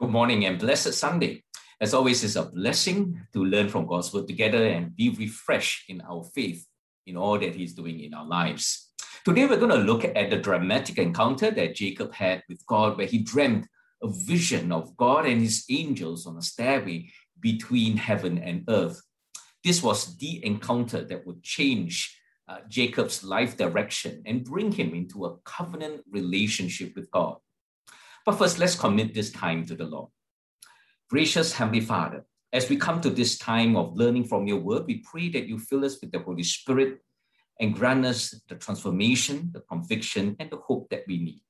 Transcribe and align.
Good 0.00 0.08
morning 0.08 0.46
and 0.46 0.58
blessed 0.58 0.94
Sunday. 0.94 1.42
As 1.78 1.92
always, 1.92 2.24
it's 2.24 2.36
a 2.36 2.44
blessing 2.44 3.20
to 3.34 3.44
learn 3.44 3.68
from 3.68 3.86
God's 3.86 4.10
word 4.14 4.28
together 4.28 4.66
and 4.66 4.96
be 4.96 5.10
refreshed 5.10 5.90
in 5.90 6.00
our 6.00 6.24
faith 6.24 6.66
in 7.06 7.18
all 7.18 7.38
that 7.38 7.54
He's 7.54 7.74
doing 7.74 8.00
in 8.00 8.14
our 8.14 8.24
lives. 8.24 8.92
Today, 9.26 9.44
we're 9.44 9.58
going 9.58 9.78
to 9.78 9.92
look 9.92 10.06
at 10.06 10.30
the 10.30 10.38
dramatic 10.38 10.96
encounter 10.96 11.50
that 11.50 11.74
Jacob 11.74 12.14
had 12.14 12.42
with 12.48 12.64
God, 12.64 12.96
where 12.96 13.06
he 13.06 13.18
dreamed 13.18 13.66
a 14.02 14.08
vision 14.08 14.72
of 14.72 14.96
God 14.96 15.26
and 15.26 15.42
his 15.42 15.66
angels 15.68 16.26
on 16.26 16.38
a 16.38 16.42
stairway 16.42 17.10
between 17.38 17.98
heaven 17.98 18.38
and 18.38 18.64
earth. 18.70 19.02
This 19.62 19.82
was 19.82 20.16
the 20.16 20.42
encounter 20.46 21.04
that 21.04 21.26
would 21.26 21.42
change 21.42 22.18
uh, 22.48 22.60
Jacob's 22.70 23.22
life 23.22 23.58
direction 23.58 24.22
and 24.24 24.46
bring 24.46 24.72
him 24.72 24.94
into 24.94 25.26
a 25.26 25.36
covenant 25.44 26.04
relationship 26.10 26.96
with 26.96 27.10
God. 27.10 27.36
But 28.30 28.38
first, 28.38 28.60
let's 28.60 28.76
commit 28.76 29.12
this 29.12 29.32
time 29.32 29.66
to 29.66 29.74
the 29.74 29.86
Lord. 29.86 30.08
Gracious 31.08 31.52
Heavenly 31.52 31.80
Father, 31.80 32.24
as 32.52 32.68
we 32.68 32.76
come 32.76 33.00
to 33.00 33.10
this 33.10 33.36
time 33.36 33.74
of 33.74 33.96
learning 33.96 34.26
from 34.26 34.46
your 34.46 34.60
word, 34.60 34.84
we 34.86 34.98
pray 34.98 35.30
that 35.30 35.48
you 35.48 35.58
fill 35.58 35.84
us 35.84 36.00
with 36.00 36.12
the 36.12 36.20
Holy 36.20 36.44
Spirit 36.44 37.00
and 37.58 37.74
grant 37.74 38.06
us 38.06 38.40
the 38.48 38.54
transformation, 38.54 39.50
the 39.52 39.62
conviction, 39.62 40.36
and 40.38 40.48
the 40.48 40.58
hope 40.58 40.88
that 40.90 41.02
we 41.08 41.18
need. 41.18 41.42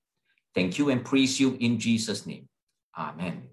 Thank 0.55 0.79
you 0.79 0.89
and 0.89 1.05
praise 1.05 1.39
you 1.39 1.59
in 1.61 1.79
Jesus' 1.79 2.25
name. 2.25 2.49
Amen. 2.97 3.49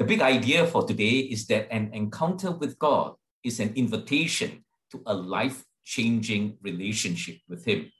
The 0.00 0.04
big 0.04 0.20
idea 0.20 0.66
for 0.66 0.84
today 0.84 1.30
is 1.30 1.46
that 1.46 1.68
an 1.70 1.90
encounter 1.92 2.50
with 2.50 2.76
God 2.80 3.14
is 3.44 3.60
an 3.60 3.72
invitation 3.76 4.64
to 4.90 5.00
a 5.06 5.14
life 5.14 5.64
changing 5.84 6.58
relationship 6.60 7.36
with 7.48 7.64
Him. 7.64 7.92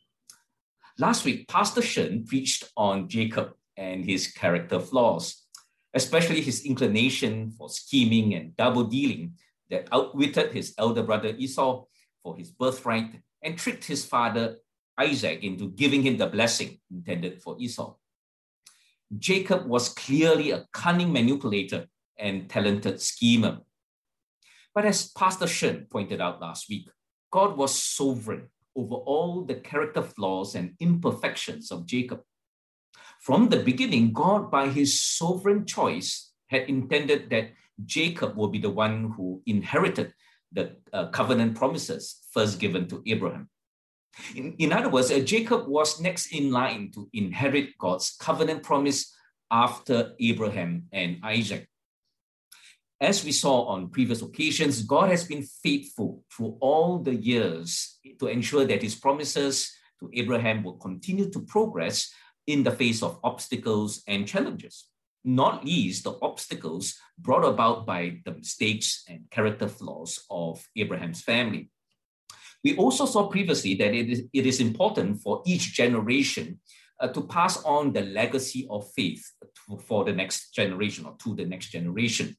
Last 0.99 1.25
week, 1.25 1.49
Pastor 1.49 1.81
Shen 1.81 2.25
preached 2.27 2.65
on 2.77 3.09
Jacob 3.09 3.53
and 3.79 4.05
his 4.05 4.27
character 4.27 4.79
flaws, 4.79 5.47
especially 5.95 6.43
his 6.43 6.67
inclination 6.67 7.51
for 7.53 7.71
scheming 7.71 8.35
and 8.35 8.55
double 8.57 8.85
dealing 8.85 9.35
that 9.71 9.89
outwitted 9.91 10.53
his 10.53 10.75
elder 10.77 11.03
brother 11.03 11.35
Esau 11.39 11.85
for 12.23 12.37
his 12.37 12.51
birthright 12.51 13.21
and 13.43 13.57
tricked 13.57 13.85
his 13.85 14.05
father 14.05 14.59
Isaac 14.99 15.43
into 15.43 15.71
giving 15.71 16.03
him 16.03 16.19
the 16.19 16.27
blessing 16.27 16.79
intended 16.91 17.43
for 17.43 17.57
Esau. 17.59 17.95
Jacob 19.19 19.67
was 19.67 19.89
clearly 19.89 20.51
a 20.51 20.67
cunning 20.73 21.11
manipulator 21.11 21.87
and 22.19 22.51
talented 22.51 23.01
schemer. 23.01 23.61
But 24.75 24.85
as 24.85 25.11
Pastor 25.11 25.47
Shen 25.47 25.87
pointed 25.91 26.21
out 26.21 26.41
last 26.41 26.69
week, 26.69 26.89
God 27.31 27.57
was 27.57 27.75
sovereign 27.75 28.49
over 28.77 28.95
all 28.95 29.43
the 29.43 29.57
character 29.57 30.03
flaws 30.03 30.55
and 30.55 30.75
imperfections 30.81 31.71
of 31.71 31.87
Jacob. 31.87 32.21
From 33.21 33.49
the 33.49 33.63
beginning, 33.63 34.13
God, 34.13 34.51
by 34.51 34.69
his 34.69 35.01
sovereign 35.01 35.67
choice, 35.67 36.33
had 36.49 36.69
intended 36.69 37.31
that 37.31 37.51
Jacob 37.85 38.37
will 38.37 38.49
be 38.49 38.59
the 38.59 38.71
one 38.71 39.13
who 39.17 39.43
inherited 39.47 40.13
the 40.53 40.77
uh, 40.93 41.09
covenant 41.09 41.57
promises 41.57 42.27
first 42.33 42.59
given 42.59 42.87
to 42.89 43.03
Abraham. 43.07 43.49
In, 44.35 44.55
in 44.59 44.73
other 44.73 44.91
words, 44.91 45.11
uh, 45.11 45.21
Jacob 45.21 45.67
was 45.67 46.01
next 46.01 46.33
in 46.33 46.51
line 46.51 46.91
to 46.95 47.09
inherit 47.15 47.79
God's 47.79 48.15
covenant 48.21 48.63
promise 48.63 49.15
after 49.51 50.13
Abraham 50.21 50.85
and 50.93 51.19
Isaac. 51.23 51.67
As 53.03 53.25
we 53.25 53.33
saw 53.33 53.65
on 53.65 53.89
previous 53.89 54.23
occasions, 54.23 54.85
God 54.85 55.11
has 55.11 55.25
been 55.25 55.43
faithful 55.43 56.23
through 56.31 56.57
all 56.61 57.01
the 57.01 57.17
years 57.17 57.99
to 58.21 58.29
ensure 58.29 58.65
that 58.65 58.81
his 58.81 58.95
promises 58.95 59.75
to 59.99 60.09
Abraham 60.15 60.63
will 60.63 60.75
continue 60.75 61.29
to 61.31 61.41
progress 61.41 62.15
in 62.47 62.63
the 62.63 62.71
face 62.71 63.03
of 63.03 63.19
obstacles 63.25 64.05
and 64.07 64.29
challenges, 64.29 64.87
not 65.25 65.65
least 65.65 66.05
the 66.05 66.17
obstacles 66.23 66.95
brought 67.19 67.45
about 67.45 67.87
by 67.87 68.21
the 68.25 68.35
mistakes 68.35 69.03
and 69.09 69.29
character 69.33 69.67
flaws 69.67 70.25
of 70.31 70.65
Abraham's 70.77 71.23
family. 71.23 71.73
We 72.63 72.77
also 72.77 73.07
saw 73.07 73.27
previously 73.27 73.75
that 73.75 73.93
it 73.93 74.11
is, 74.11 74.23
it 74.33 74.47
is 74.47 74.61
important 74.61 75.23
for 75.23 75.43
each 75.45 75.75
generation 75.75 76.61
uh, 77.01 77.09
to 77.09 77.23
pass 77.23 77.61
on 77.65 77.93
the 77.93 78.03
legacy 78.03 78.69
of 78.71 78.89
faith 78.93 79.29
to, 79.43 79.77
for 79.79 80.05
the 80.05 80.13
next 80.13 80.55
generation 80.55 81.05
or 81.05 81.17
to 81.25 81.35
the 81.35 81.45
next 81.45 81.71
generation. 81.71 82.37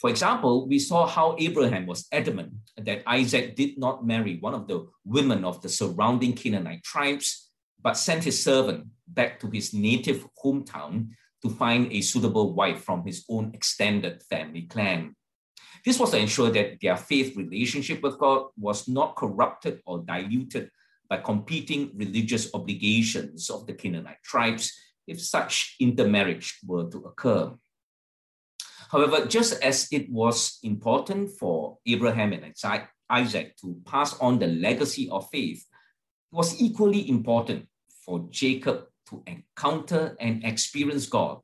For 0.00 0.08
example, 0.08 0.66
we 0.66 0.78
saw 0.78 1.06
how 1.06 1.36
Abraham 1.38 1.84
was 1.84 2.08
adamant 2.10 2.54
that 2.78 3.02
Isaac 3.06 3.54
did 3.54 3.76
not 3.76 4.06
marry 4.06 4.38
one 4.40 4.54
of 4.54 4.66
the 4.66 4.88
women 5.04 5.44
of 5.44 5.60
the 5.60 5.68
surrounding 5.68 6.32
Canaanite 6.32 6.82
tribes, 6.82 7.50
but 7.82 7.98
sent 7.98 8.24
his 8.24 8.42
servant 8.42 8.86
back 9.06 9.38
to 9.40 9.50
his 9.50 9.74
native 9.74 10.26
hometown 10.42 11.10
to 11.42 11.50
find 11.50 11.92
a 11.92 12.00
suitable 12.00 12.54
wife 12.54 12.82
from 12.82 13.04
his 13.04 13.26
own 13.28 13.50
extended 13.52 14.22
family 14.22 14.62
clan. 14.62 15.14
This 15.84 15.98
was 15.98 16.12
to 16.12 16.18
ensure 16.18 16.50
that 16.50 16.80
their 16.80 16.96
faith 16.96 17.36
relationship 17.36 18.02
with 18.02 18.18
God 18.18 18.46
was 18.58 18.88
not 18.88 19.16
corrupted 19.16 19.80
or 19.84 19.98
diluted 19.98 20.70
by 21.10 21.18
competing 21.18 21.90
religious 21.94 22.48
obligations 22.54 23.50
of 23.50 23.66
the 23.66 23.74
Canaanite 23.74 24.22
tribes 24.24 24.72
if 25.06 25.20
such 25.20 25.76
intermarriage 25.78 26.58
were 26.66 26.88
to 26.88 26.98
occur. 27.04 27.52
However, 28.90 29.24
just 29.26 29.62
as 29.62 29.86
it 29.92 30.10
was 30.10 30.58
important 30.64 31.30
for 31.38 31.78
Abraham 31.86 32.32
and 32.32 32.52
Isaac 33.08 33.56
to 33.58 33.76
pass 33.86 34.18
on 34.18 34.40
the 34.40 34.48
legacy 34.48 35.08
of 35.10 35.30
faith, 35.30 35.64
it 36.32 36.34
was 36.34 36.60
equally 36.60 37.08
important 37.08 37.68
for 38.04 38.26
Jacob 38.30 38.86
to 39.08 39.22
encounter 39.26 40.16
and 40.18 40.44
experience 40.44 41.06
God 41.06 41.38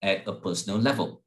at 0.00 0.26
a 0.26 0.32
personal 0.32 0.78
level. 0.78 1.22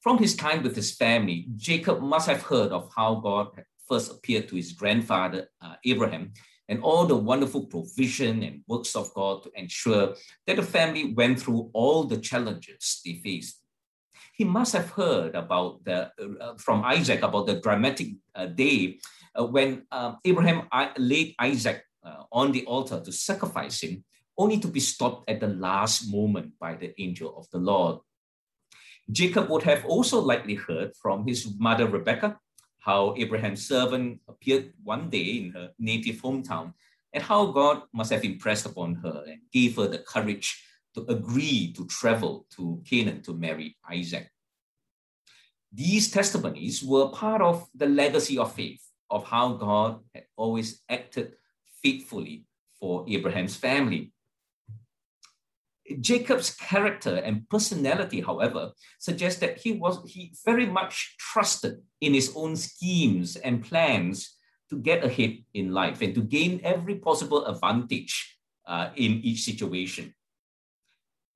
From 0.00 0.18
his 0.18 0.34
time 0.34 0.64
with 0.64 0.74
his 0.74 0.96
family, 0.96 1.46
Jacob 1.54 2.00
must 2.00 2.28
have 2.28 2.42
heard 2.42 2.72
of 2.72 2.90
how 2.96 3.16
God 3.16 3.48
first 3.88 4.10
appeared 4.10 4.48
to 4.48 4.56
his 4.56 4.72
grandfather 4.72 5.48
uh, 5.62 5.74
Abraham 5.84 6.32
and 6.68 6.82
all 6.82 7.06
the 7.06 7.16
wonderful 7.16 7.66
provision 7.66 8.42
and 8.42 8.62
works 8.66 8.96
of 8.96 9.14
God 9.14 9.44
to 9.44 9.50
ensure 9.54 10.14
that 10.46 10.56
the 10.56 10.62
family 10.62 11.14
went 11.14 11.40
through 11.40 11.70
all 11.72 12.04
the 12.04 12.18
challenges 12.18 13.00
they 13.04 13.14
faced 13.24 13.57
he 14.38 14.44
must 14.44 14.72
have 14.72 14.90
heard 14.90 15.34
about 15.34 15.84
the 15.84 16.14
uh, 16.14 16.54
from 16.56 16.84
Isaac 16.84 17.22
about 17.22 17.46
the 17.46 17.58
dramatic 17.58 18.14
uh, 18.36 18.46
day 18.46 19.00
uh, 19.34 19.44
when 19.44 19.82
um, 19.90 20.18
Abraham 20.24 20.62
laid 20.96 21.34
Isaac 21.40 21.82
uh, 22.06 22.22
on 22.30 22.52
the 22.52 22.64
altar 22.66 23.02
to 23.04 23.10
sacrifice 23.10 23.82
him, 23.82 24.04
only 24.38 24.58
to 24.60 24.68
be 24.68 24.78
stopped 24.78 25.28
at 25.28 25.40
the 25.40 25.48
last 25.48 26.06
moment 26.08 26.52
by 26.60 26.74
the 26.74 26.94
angel 27.02 27.34
of 27.36 27.50
the 27.50 27.58
Lord. 27.58 27.98
Jacob 29.10 29.50
would 29.50 29.64
have 29.64 29.84
also 29.86 30.20
likely 30.20 30.54
heard 30.54 30.94
from 30.94 31.26
his 31.26 31.58
mother 31.58 31.88
Rebecca 31.88 32.38
how 32.78 33.14
Abraham's 33.18 33.66
servant 33.66 34.20
appeared 34.28 34.72
one 34.84 35.10
day 35.10 35.42
in 35.42 35.50
her 35.50 35.70
native 35.80 36.22
hometown 36.22 36.74
and 37.12 37.24
how 37.24 37.46
God 37.46 37.82
must 37.92 38.12
have 38.12 38.24
impressed 38.24 38.66
upon 38.66 38.94
her 39.02 39.24
and 39.26 39.40
gave 39.52 39.76
her 39.76 39.88
the 39.88 39.98
courage 39.98 40.62
to 40.98 41.12
agree 41.12 41.72
to 41.76 41.86
travel 41.86 42.46
to 42.56 42.82
Canaan 42.88 43.22
to 43.22 43.34
marry 43.34 43.76
Isaac. 43.90 44.28
These 45.72 46.10
testimonies 46.10 46.82
were 46.82 47.10
part 47.10 47.42
of 47.42 47.68
the 47.74 47.86
legacy 47.86 48.38
of 48.38 48.54
faith, 48.54 48.82
of 49.10 49.24
how 49.24 49.52
God 49.54 50.00
had 50.14 50.24
always 50.36 50.82
acted 50.88 51.34
faithfully 51.82 52.46
for 52.80 53.04
Abraham's 53.08 53.56
family. 53.56 54.12
Jacob's 56.00 56.54
character 56.54 57.16
and 57.16 57.48
personality, 57.48 58.20
however, 58.20 58.72
suggests 58.98 59.40
that 59.40 59.58
he 59.58 59.72
was 59.72 59.98
he 60.06 60.34
very 60.44 60.66
much 60.66 61.16
trusted 61.18 61.80
in 62.00 62.12
his 62.12 62.32
own 62.34 62.56
schemes 62.56 63.36
and 63.36 63.64
plans 63.64 64.36
to 64.68 64.76
get 64.76 65.04
ahead 65.04 65.38
in 65.54 65.72
life 65.72 66.02
and 66.02 66.14
to 66.14 66.20
gain 66.20 66.60
every 66.62 66.96
possible 66.96 67.46
advantage 67.46 68.36
uh, 68.66 68.90
in 68.96 69.24
each 69.24 69.44
situation. 69.44 70.12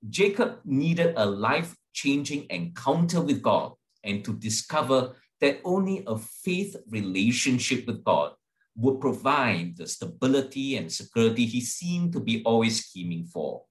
Jacob 0.09 0.59
needed 0.65 1.13
a 1.17 1.25
life 1.25 1.75
changing 1.93 2.45
encounter 2.49 3.21
with 3.21 3.41
God 3.41 3.73
and 4.03 4.23
to 4.25 4.33
discover 4.33 5.15
that 5.39 5.61
only 5.63 6.03
a 6.07 6.17
faith 6.17 6.75
relationship 6.89 7.87
with 7.87 8.03
God 8.03 8.33
would 8.75 8.99
provide 8.99 9.77
the 9.77 9.87
stability 9.87 10.77
and 10.77 10.91
security 10.91 11.45
he 11.45 11.61
seemed 11.61 12.11
to 12.13 12.19
be 12.19 12.43
always 12.43 12.85
scheming 12.85 13.23
for. 13.25 13.63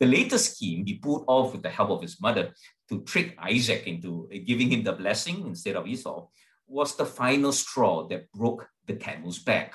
The 0.00 0.06
latest 0.06 0.56
scheme 0.56 0.84
he 0.84 0.94
pulled 0.94 1.24
off 1.28 1.52
with 1.52 1.62
the 1.62 1.70
help 1.70 1.90
of 1.90 2.02
his 2.02 2.20
mother 2.20 2.52
to 2.88 3.02
trick 3.02 3.36
Isaac 3.38 3.86
into 3.86 4.28
giving 4.44 4.70
him 4.70 4.82
the 4.82 4.92
blessing 4.92 5.46
instead 5.46 5.76
of 5.76 5.86
Esau 5.86 6.26
was 6.66 6.96
the 6.96 7.06
final 7.06 7.52
straw 7.52 8.08
that 8.08 8.30
broke 8.32 8.66
the 8.86 8.96
camel's 8.96 9.38
back. 9.38 9.74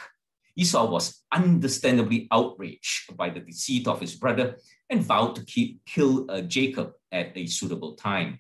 Esau 0.58 0.90
was 0.90 1.24
understandably 1.32 2.28
outraged 2.32 3.16
by 3.16 3.30
the 3.30 3.40
deceit 3.40 3.88
of 3.88 4.02
his 4.02 4.16
brother 4.16 4.58
and 4.90 5.04
vowed 5.04 5.36
to 5.36 5.46
keep, 5.46 5.86
kill 5.86 6.30
uh, 6.30 6.42
Jacob 6.42 6.94
at 7.12 7.32
a 7.38 7.46
suitable 7.46 7.94
time. 7.94 8.40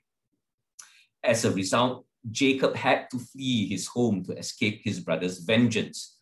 As 1.23 1.45
a 1.45 1.51
result, 1.51 2.05
Jacob 2.31 2.75
had 2.75 3.07
to 3.11 3.19
flee 3.19 3.67
his 3.67 3.85
home 3.85 4.23
to 4.25 4.35
escape 4.35 4.81
his 4.83 4.99
brother's 4.99 5.37
vengeance. 5.39 6.17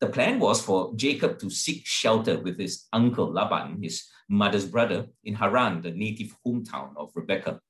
The 0.00 0.06
plan 0.06 0.38
was 0.38 0.62
for 0.62 0.94
Jacob 0.94 1.40
to 1.40 1.50
seek 1.50 1.84
shelter 1.84 2.38
with 2.38 2.58
his 2.58 2.86
uncle 2.92 3.30
Laban, 3.30 3.82
his 3.82 4.06
mother's 4.28 4.66
brother, 4.66 5.06
in 5.24 5.34
Haran, 5.34 5.82
the 5.82 5.90
native 5.90 6.34
hometown 6.46 6.92
of 6.96 7.10
Rebekah. 7.14 7.60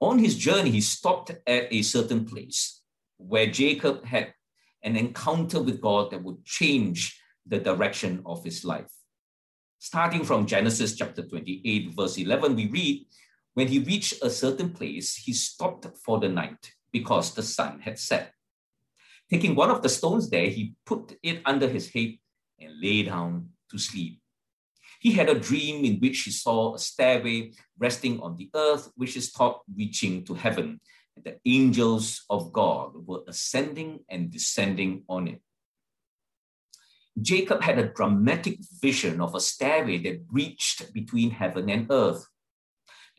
On 0.00 0.18
his 0.18 0.36
journey, 0.36 0.70
he 0.70 0.82
stopped 0.82 1.30
at 1.30 1.72
a 1.72 1.82
certain 1.82 2.26
place 2.26 2.82
where 3.16 3.46
Jacob 3.46 4.04
had 4.04 4.34
an 4.84 4.96
encounter 4.96 5.60
with 5.60 5.80
God 5.80 6.10
that 6.10 6.22
would 6.22 6.44
change 6.44 7.18
the 7.46 7.58
direction 7.58 8.22
of 8.24 8.44
his 8.44 8.64
life. 8.64 8.92
Starting 9.78 10.24
from 10.24 10.46
Genesis 10.46 10.94
chapter 10.94 11.22
28, 11.22 11.94
verse 11.94 12.18
11, 12.18 12.54
we 12.54 12.68
read, 12.68 13.06
When 13.54 13.68
he 13.68 13.80
reached 13.80 14.22
a 14.22 14.30
certain 14.30 14.70
place, 14.70 15.16
he 15.16 15.32
stopped 15.32 15.86
for 16.04 16.20
the 16.20 16.28
night 16.28 16.72
because 16.92 17.34
the 17.34 17.42
sun 17.42 17.80
had 17.80 17.98
set. 17.98 18.32
Taking 19.30 19.54
one 19.54 19.70
of 19.70 19.82
the 19.82 19.88
stones 19.88 20.30
there, 20.30 20.48
he 20.48 20.74
put 20.86 21.16
it 21.22 21.40
under 21.44 21.68
his 21.68 21.90
head 21.90 22.18
and 22.60 22.80
lay 22.80 23.02
down 23.02 23.48
to 23.70 23.78
sleep. 23.78 24.20
He 25.00 25.12
had 25.12 25.28
a 25.28 25.38
dream 25.38 25.84
in 25.84 25.98
which 25.98 26.20
he 26.20 26.30
saw 26.30 26.74
a 26.74 26.78
stairway 26.78 27.52
resting 27.78 28.20
on 28.20 28.36
the 28.36 28.48
earth, 28.54 28.90
which 28.96 29.16
is 29.16 29.32
top 29.32 29.62
reaching 29.74 30.24
to 30.24 30.34
heaven. 30.34 30.80
The 31.22 31.38
angels 31.46 32.24
of 32.28 32.52
God 32.52 33.06
were 33.06 33.22
ascending 33.28 34.00
and 34.08 34.30
descending 34.30 35.04
on 35.08 35.28
it. 35.28 35.40
Jacob 37.20 37.62
had 37.62 37.78
a 37.78 37.92
dramatic 37.92 38.58
vision 38.82 39.20
of 39.20 39.34
a 39.34 39.40
stairway 39.40 39.98
that 39.98 40.24
reached 40.30 40.92
between 40.92 41.30
heaven 41.30 41.70
and 41.70 41.86
earth. 41.90 42.26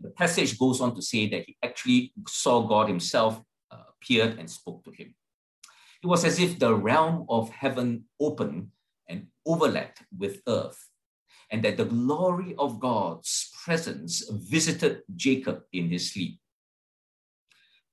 The 0.02 0.10
passage 0.10 0.60
goes 0.60 0.82
on 0.82 0.94
to 0.96 1.02
say 1.02 1.30
that 1.30 1.46
he 1.46 1.56
actually 1.64 2.14
saw 2.28 2.68
God 2.68 2.90
himself 2.90 3.42
uh, 3.72 3.78
appeared 3.90 4.38
and 4.38 4.50
spoke 4.50 4.84
to 4.84 4.92
him. 4.92 5.16
It 6.04 6.08
was 6.08 6.26
as 6.26 6.40
if 6.40 6.60
the 6.60 6.76
realm 6.76 7.26
of 7.30 7.50
heaven 7.50 8.06
opened 8.20 8.72
and 9.08 9.28
overlapped 9.46 10.04
with 10.16 10.42
earth, 10.48 10.90
and 11.50 11.64
that 11.64 11.78
the 11.78 11.86
glory 11.86 12.54
of 12.60 12.82
God's 12.82 13.50
presence 13.64 14.30
visited 14.30 15.04
Jacob 15.16 15.62
in 15.72 15.90
his 15.90 16.12
sleep. 16.12 16.40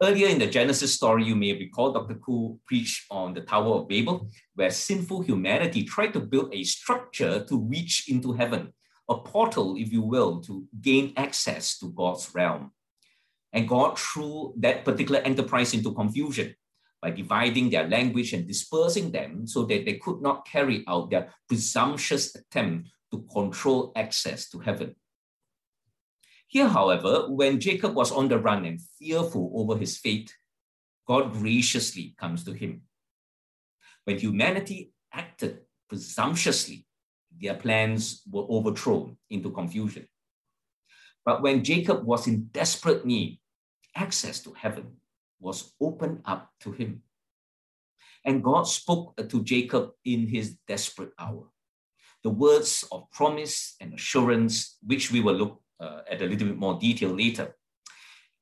Earlier 0.02 0.26
in 0.26 0.40
the 0.40 0.48
Genesis 0.48 0.96
story, 0.96 1.22
you 1.22 1.36
may 1.36 1.52
recall 1.52 1.92
Dr. 1.92 2.16
Koo 2.16 2.58
preached 2.66 3.06
on 3.08 3.34
the 3.34 3.42
Tower 3.42 3.76
of 3.76 3.88
Babel, 3.88 4.28
where 4.56 4.68
sinful 4.68 5.22
humanity 5.22 5.84
tried 5.84 6.12
to 6.14 6.18
build 6.18 6.52
a 6.52 6.64
structure 6.64 7.44
to 7.44 7.60
reach 7.60 8.08
into 8.08 8.32
heaven, 8.32 8.72
a 9.08 9.16
portal, 9.16 9.76
if 9.78 9.92
you 9.92 10.02
will, 10.02 10.40
to 10.40 10.66
gain 10.80 11.12
access 11.16 11.78
to 11.78 11.92
God's 11.92 12.34
realm. 12.34 12.72
And 13.52 13.68
God 13.68 13.96
threw 13.96 14.54
that 14.56 14.84
particular 14.84 15.20
enterprise 15.20 15.72
into 15.72 15.94
confusion 15.94 16.56
by 17.00 17.10
dividing 17.10 17.70
their 17.70 17.88
language 17.88 18.32
and 18.32 18.44
dispersing 18.44 19.12
them 19.12 19.46
so 19.46 19.62
that 19.66 19.84
they 19.84 19.98
could 19.98 20.20
not 20.20 20.44
carry 20.44 20.82
out 20.88 21.10
their 21.10 21.32
presumptuous 21.46 22.34
attempt 22.34 22.88
to 23.12 23.24
control 23.32 23.92
access 23.94 24.48
to 24.50 24.58
heaven. 24.58 24.96
Here, 26.52 26.68
however, 26.68 27.30
when 27.30 27.60
Jacob 27.60 27.94
was 27.94 28.12
on 28.12 28.28
the 28.28 28.38
run 28.38 28.66
and 28.66 28.78
fearful 28.98 29.50
over 29.54 29.74
his 29.74 29.96
fate, 29.96 30.36
God 31.08 31.32
graciously 31.32 32.14
comes 32.20 32.44
to 32.44 32.52
him. 32.52 32.82
When 34.04 34.18
humanity 34.18 34.92
acted 35.10 35.60
presumptuously, 35.88 36.84
their 37.40 37.54
plans 37.54 38.20
were 38.30 38.44
overthrown 38.50 39.16
into 39.30 39.50
confusion. 39.50 40.06
But 41.24 41.40
when 41.40 41.64
Jacob 41.64 42.04
was 42.04 42.26
in 42.26 42.50
desperate 42.52 43.06
need, 43.06 43.40
access 43.96 44.42
to 44.42 44.52
heaven 44.52 44.98
was 45.40 45.72
opened 45.80 46.20
up 46.26 46.50
to 46.60 46.72
him. 46.72 47.02
And 48.26 48.44
God 48.44 48.64
spoke 48.64 49.16
to 49.16 49.42
Jacob 49.42 49.92
in 50.04 50.26
his 50.26 50.58
desperate 50.68 51.12
hour. 51.18 51.48
The 52.22 52.28
words 52.28 52.84
of 52.92 53.10
promise 53.10 53.74
and 53.80 53.94
assurance, 53.94 54.76
which 54.82 55.10
we 55.10 55.22
will 55.22 55.34
look 55.34 55.62
at 56.12 56.22
a 56.22 56.26
little 56.26 56.48
bit 56.48 56.58
more 56.58 56.78
detail 56.78 57.10
later. 57.10 57.56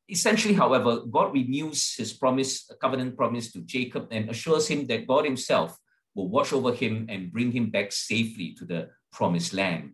Essentially, 0.09 0.55
however, 0.55 1.03
God 1.09 1.33
renews 1.33 1.95
his 1.95 2.13
promise, 2.13 2.69
covenant 2.81 3.17
promise 3.17 3.53
to 3.53 3.61
Jacob 3.61 4.09
and 4.11 4.29
assures 4.29 4.67
him 4.67 4.87
that 4.89 5.07
God 5.07 5.25
himself 5.25 5.79
will 6.15 6.29
watch 6.29 6.53
over 6.53 6.73
him 6.73 7.07
and 7.09 7.33
bring 7.33 7.53
him 7.53 7.71
back 7.71 7.93
safely 7.93 8.55
to 8.59 8.65
the 8.65 8.89
promised 9.13 9.55
land. 9.55 9.93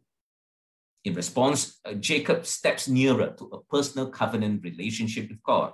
In 1.04 1.14
response, 1.14 1.78
uh, 1.84 1.92
Jacob 1.94 2.46
steps 2.46 2.88
nearer 2.88 3.34
to 3.38 3.44
a 3.52 3.62
personal 3.64 4.08
covenant 4.08 4.64
relationship 4.64 5.28
with 5.28 5.42
God. 5.42 5.72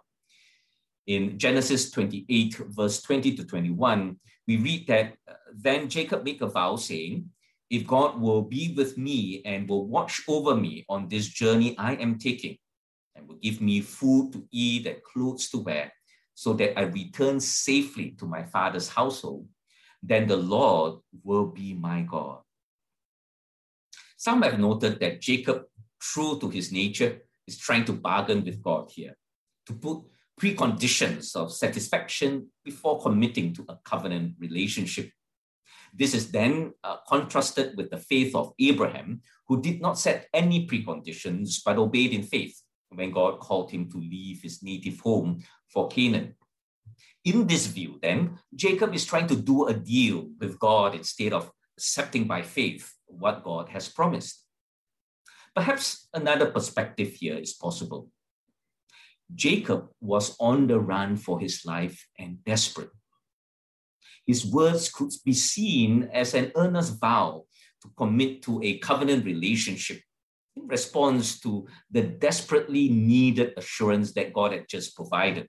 In 1.07 1.39
Genesis 1.39 1.91
28, 1.91 2.57
verse 2.69 3.01
20 3.01 3.37
to 3.37 3.45
21, 3.45 4.17
we 4.47 4.57
read 4.57 4.87
that 4.89 5.15
uh, 5.29 5.35
then 5.55 5.89
Jacob 5.89 6.25
made 6.25 6.43
a 6.43 6.49
vow 6.49 6.77
saying, 6.77 7.31
if 7.73 7.87
God 7.87 8.21
will 8.21 8.43
be 8.43 8.75
with 8.77 8.99
me 8.99 9.41
and 9.47 9.67
will 9.67 9.87
watch 9.87 10.21
over 10.29 10.55
me 10.55 10.85
on 10.91 11.09
this 11.09 11.27
journey 11.27 11.75
I 11.79 11.95
am 11.95 12.19
taking, 12.19 12.59
and 13.17 13.27
will 13.27 13.37
give 13.37 13.63
me 13.63 13.81
food 13.81 14.35
to 14.35 14.47
eat 14.53 14.87
and 14.87 15.03
clothes 15.03 15.49
to 15.51 15.59
wear, 15.59 15.91
so 16.35 16.53
that 16.53 16.79
I 16.79 16.83
return 16.83 17.41
safely 17.41 18.11
to 18.19 18.27
my 18.27 18.43
father's 18.43 18.91
household, 18.91 19.49
then 20.03 20.27
the 20.27 20.37
Lord 20.37 21.01
will 21.25 21.47
be 21.47 21.73
my 21.73 22.03
God. 22.03 22.41
Some 24.19 24.43
have 24.43 24.59
noted 24.59 25.01
that 25.01 25.23
Jacob, 25.23 25.63
true 25.99 26.39
to 26.41 26.51
his 26.51 26.73
nature, 26.73 27.23
is 27.47 27.57
trying 27.57 27.87
to 27.87 27.95
bargain 27.95 28.45
with 28.45 28.63
God 28.63 28.91
here, 28.95 29.17
to 29.67 29.73
put 29.73 30.03
preconditions 30.39 31.35
of 31.35 31.51
satisfaction 31.51 32.49
before 32.67 33.01
committing 33.01 33.55
to 33.55 33.65
a 33.71 33.79
covenant 33.83 34.35
relationship 34.39 35.11
this 35.93 36.15
is 36.15 36.31
then 36.33 36.73
uh, 36.83 36.97
contrasted 37.07 37.77
with 37.77 37.91
the 37.91 37.99
faith 37.99 38.35
of 38.35 38.53
Abraham, 38.59 39.21
who 39.47 39.61
did 39.61 39.81
not 39.81 39.99
set 39.99 40.29
any 40.33 40.67
preconditions 40.67 41.61
but 41.65 41.79
obeyed 41.79 42.13
in 42.13 42.23
faith 42.23 42.61
when 42.89 43.11
God 43.11 43.41
called 43.41 43.71
him 43.71 43.91
to 43.91 43.99
leave 43.99 44.43
his 44.43 44.63
native 44.63 45.01
home 45.01 45.43
for 45.69 45.89
Canaan. 45.89 46.35
In 47.25 47.47
this 47.47 47.67
view, 47.67 47.99
then, 48.03 48.39
Jacob 48.55 48.95
is 48.95 49.05
trying 49.05 49.29
to 49.29 49.37
do 49.37 49.67
a 49.67 49.75
deal 49.75 50.29
with 50.41 50.59
God 50.59 50.95
instead 50.95 51.33
of 51.33 51.51
accepting 51.77 52.25
by 52.25 52.43
faith 52.43 52.93
what 53.07 53.45
God 53.45 53.69
has 53.69 53.89
promised. 53.89 54.45
Perhaps 55.55 56.09
another 56.15 56.51
perspective 56.51 57.13
here 57.13 57.37
is 57.37 57.53
possible. 57.53 58.09
Jacob 59.35 59.89
was 60.01 60.37
on 60.41 60.67
the 60.67 60.81
run 60.81 61.17
for 61.17 61.39
his 61.39 61.65
life 61.65 62.07
and 62.19 62.43
desperate 62.45 62.91
his 64.27 64.47
words 64.47 64.91
could 64.91 65.11
be 65.25 65.33
seen 65.33 66.09
as 66.13 66.35
an 66.35 66.53
earnest 66.57 67.01
vow 67.01 67.45
to 67.83 67.89
commit 67.97 68.43
to 68.43 68.63
a 68.63 68.79
covenant 68.79 69.25
relationship 69.25 70.01
in 70.57 70.67
response 70.67 71.41
to 71.41 71.67
the 71.91 72.03
desperately 72.03 72.89
needed 72.89 73.53
assurance 73.57 74.13
that 74.13 74.33
God 74.33 74.53
had 74.53 74.69
just 74.69 74.95
provided. 74.95 75.49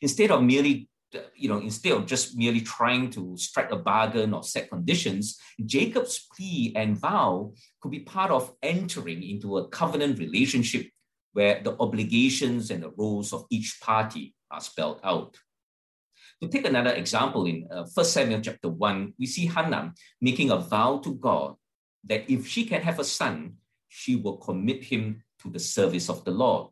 Instead 0.00 0.30
of 0.30 0.42
merely 0.42 0.88
you 1.34 1.48
know, 1.48 1.58
instead 1.58 1.92
of 1.92 2.06
just 2.06 2.36
merely 2.36 2.60
trying 2.60 3.10
to 3.10 3.36
strike 3.36 3.70
a 3.72 3.76
bargain 3.76 4.32
or 4.32 4.42
set 4.42 4.70
conditions, 4.70 5.38
Jacob's 5.64 6.26
plea 6.34 6.72
and 6.76 6.96
vow 6.96 7.52
could 7.80 7.90
be 7.90 8.00
part 8.00 8.30
of 8.30 8.52
entering 8.62 9.22
into 9.22 9.58
a 9.58 9.68
covenant 9.68 10.18
relationship 10.18 10.88
where 11.32 11.60
the 11.62 11.76
obligations 11.80 12.70
and 12.70 12.82
the 12.82 12.90
roles 12.90 13.32
of 13.32 13.46
each 13.50 13.78
party 13.80 14.34
are 14.50 14.60
spelled 14.60 15.00
out. 15.04 15.36
To 16.42 16.48
take 16.48 16.66
another 16.66 16.92
example, 16.92 17.44
in 17.46 17.68
uh, 17.70 17.84
1 17.92 18.06
Samuel 18.06 18.40
chapter 18.40 18.68
1, 18.68 19.14
we 19.18 19.26
see 19.26 19.46
Hannah 19.46 19.92
making 20.20 20.50
a 20.50 20.58
vow 20.58 20.98
to 21.04 21.14
God 21.14 21.56
that 22.04 22.30
if 22.30 22.46
she 22.46 22.64
can 22.64 22.80
have 22.80 22.98
a 22.98 23.04
son, 23.04 23.54
she 23.88 24.16
will 24.16 24.38
commit 24.38 24.84
him 24.84 25.22
to 25.42 25.50
the 25.50 25.58
service 25.58 26.08
of 26.08 26.24
the 26.24 26.30
Lord. 26.30 26.70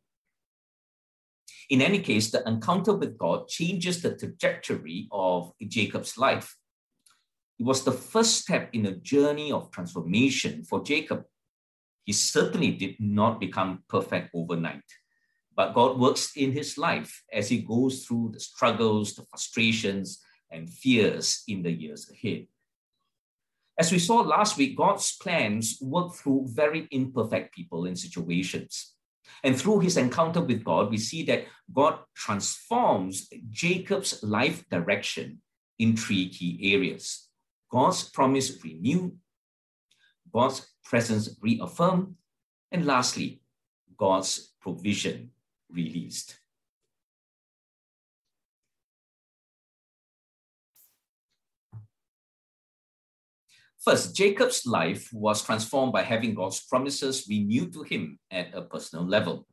In 1.68 1.82
any 1.82 1.98
case, 2.00 2.30
the 2.30 2.46
encounter 2.48 2.94
with 2.94 3.18
God 3.18 3.48
changes 3.48 4.00
the 4.00 4.16
trajectory 4.16 5.06
of 5.12 5.52
Jacob's 5.66 6.16
life. 6.16 6.56
It 7.58 7.66
was 7.66 7.84
the 7.84 7.92
first 7.92 8.38
step 8.38 8.70
in 8.72 8.86
a 8.86 8.96
journey 8.96 9.52
of 9.52 9.70
transformation 9.70 10.64
for 10.64 10.82
Jacob. 10.82 11.24
He 12.04 12.12
certainly 12.14 12.70
did 12.70 12.96
not 13.00 13.38
become 13.38 13.82
perfect 13.88 14.30
overnight. 14.32 14.84
But 15.58 15.74
God 15.74 15.98
works 15.98 16.36
in 16.36 16.52
his 16.52 16.78
life 16.78 17.24
as 17.32 17.48
he 17.48 17.62
goes 17.62 18.06
through 18.06 18.30
the 18.32 18.38
struggles, 18.38 19.14
the 19.14 19.24
frustrations, 19.24 20.20
and 20.52 20.70
fears 20.70 21.42
in 21.48 21.62
the 21.64 21.72
years 21.72 22.08
ahead. 22.08 22.46
As 23.76 23.90
we 23.90 23.98
saw 23.98 24.18
last 24.20 24.56
week, 24.56 24.76
God's 24.76 25.16
plans 25.16 25.76
work 25.80 26.14
through 26.14 26.46
very 26.46 26.86
imperfect 26.92 27.56
people 27.56 27.86
and 27.86 27.98
situations. 27.98 28.94
And 29.42 29.58
through 29.58 29.80
his 29.80 29.96
encounter 29.96 30.40
with 30.40 30.62
God, 30.62 30.90
we 30.90 30.98
see 30.98 31.24
that 31.24 31.46
God 31.74 31.98
transforms 32.14 33.28
Jacob's 33.50 34.22
life 34.22 34.64
direction 34.70 35.42
in 35.80 35.96
three 35.96 36.28
key 36.28 36.72
areas 36.72 37.30
God's 37.68 38.08
promise 38.08 38.62
renewed, 38.62 39.18
God's 40.32 40.68
presence 40.84 41.36
reaffirmed, 41.42 42.14
and 42.70 42.86
lastly, 42.86 43.42
God's 43.96 44.54
provision 44.60 45.32
released. 45.70 46.38
First, 53.80 54.14
Jacob's 54.14 54.66
life 54.66 55.08
was 55.12 55.42
transformed 55.42 55.92
by 55.92 56.02
having 56.02 56.34
God's 56.34 56.60
promises 56.60 57.26
renewed 57.28 57.72
to 57.72 57.82
him 57.84 58.18
at 58.30 58.52
a 58.52 58.62
personal 58.62 59.06
level. 59.06 59.46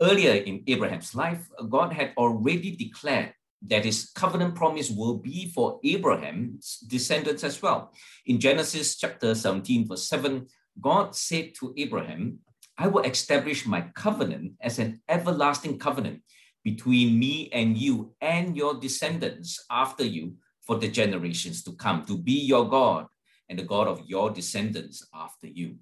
Earlier 0.00 0.32
in 0.32 0.62
Abraham's 0.66 1.14
life, 1.14 1.46
God 1.68 1.92
had 1.92 2.14
already 2.16 2.74
declared 2.74 3.34
that 3.66 3.84
his 3.84 4.10
covenant 4.14 4.54
promise 4.54 4.88
will 4.88 5.18
be 5.18 5.50
for 5.52 5.78
Abraham's 5.84 6.78
descendants 6.88 7.44
as 7.44 7.60
well. 7.60 7.92
In 8.24 8.40
Genesis 8.40 8.96
chapter 8.96 9.34
17, 9.34 9.88
verse 9.88 10.08
7, 10.08 10.46
God 10.80 11.14
said 11.14 11.52
to 11.60 11.74
Abraham, 11.76 12.38
I 12.80 12.86
will 12.86 13.04
establish 13.04 13.66
my 13.66 13.82
covenant 13.94 14.52
as 14.58 14.78
an 14.78 15.02
everlasting 15.06 15.78
covenant 15.78 16.22
between 16.64 17.18
me 17.18 17.50
and 17.52 17.76
you 17.76 18.14
and 18.22 18.56
your 18.56 18.80
descendants 18.80 19.62
after 19.70 20.02
you 20.02 20.36
for 20.62 20.76
the 20.76 20.88
generations 20.88 21.62
to 21.64 21.72
come, 21.72 22.06
to 22.06 22.16
be 22.16 22.40
your 22.40 22.66
God 22.70 23.06
and 23.50 23.58
the 23.58 23.64
God 23.64 23.86
of 23.86 24.00
your 24.06 24.30
descendants 24.30 25.06
after 25.12 25.46
you. 25.46 25.76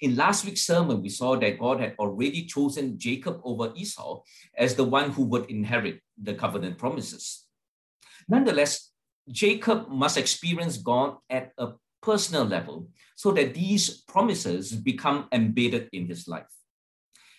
In 0.00 0.16
last 0.16 0.46
week's 0.46 0.62
sermon, 0.62 1.02
we 1.02 1.10
saw 1.10 1.36
that 1.36 1.58
God 1.58 1.80
had 1.80 1.94
already 1.98 2.46
chosen 2.46 2.98
Jacob 2.98 3.38
over 3.44 3.74
Esau 3.76 4.22
as 4.56 4.74
the 4.74 4.84
one 4.84 5.10
who 5.10 5.24
would 5.24 5.50
inherit 5.50 6.00
the 6.16 6.32
covenant 6.32 6.78
promises. 6.78 7.44
Nonetheless, 8.26 8.90
Jacob 9.30 9.90
must 9.90 10.16
experience 10.16 10.78
God 10.78 11.18
at 11.28 11.52
a 11.58 11.72
personal 12.06 12.44
level 12.44 12.88
so 13.16 13.32
that 13.32 13.54
these 13.54 13.90
promises 14.06 14.72
become 14.72 15.26
embedded 15.32 15.88
in 15.92 16.06
his 16.06 16.28
life. 16.28 16.54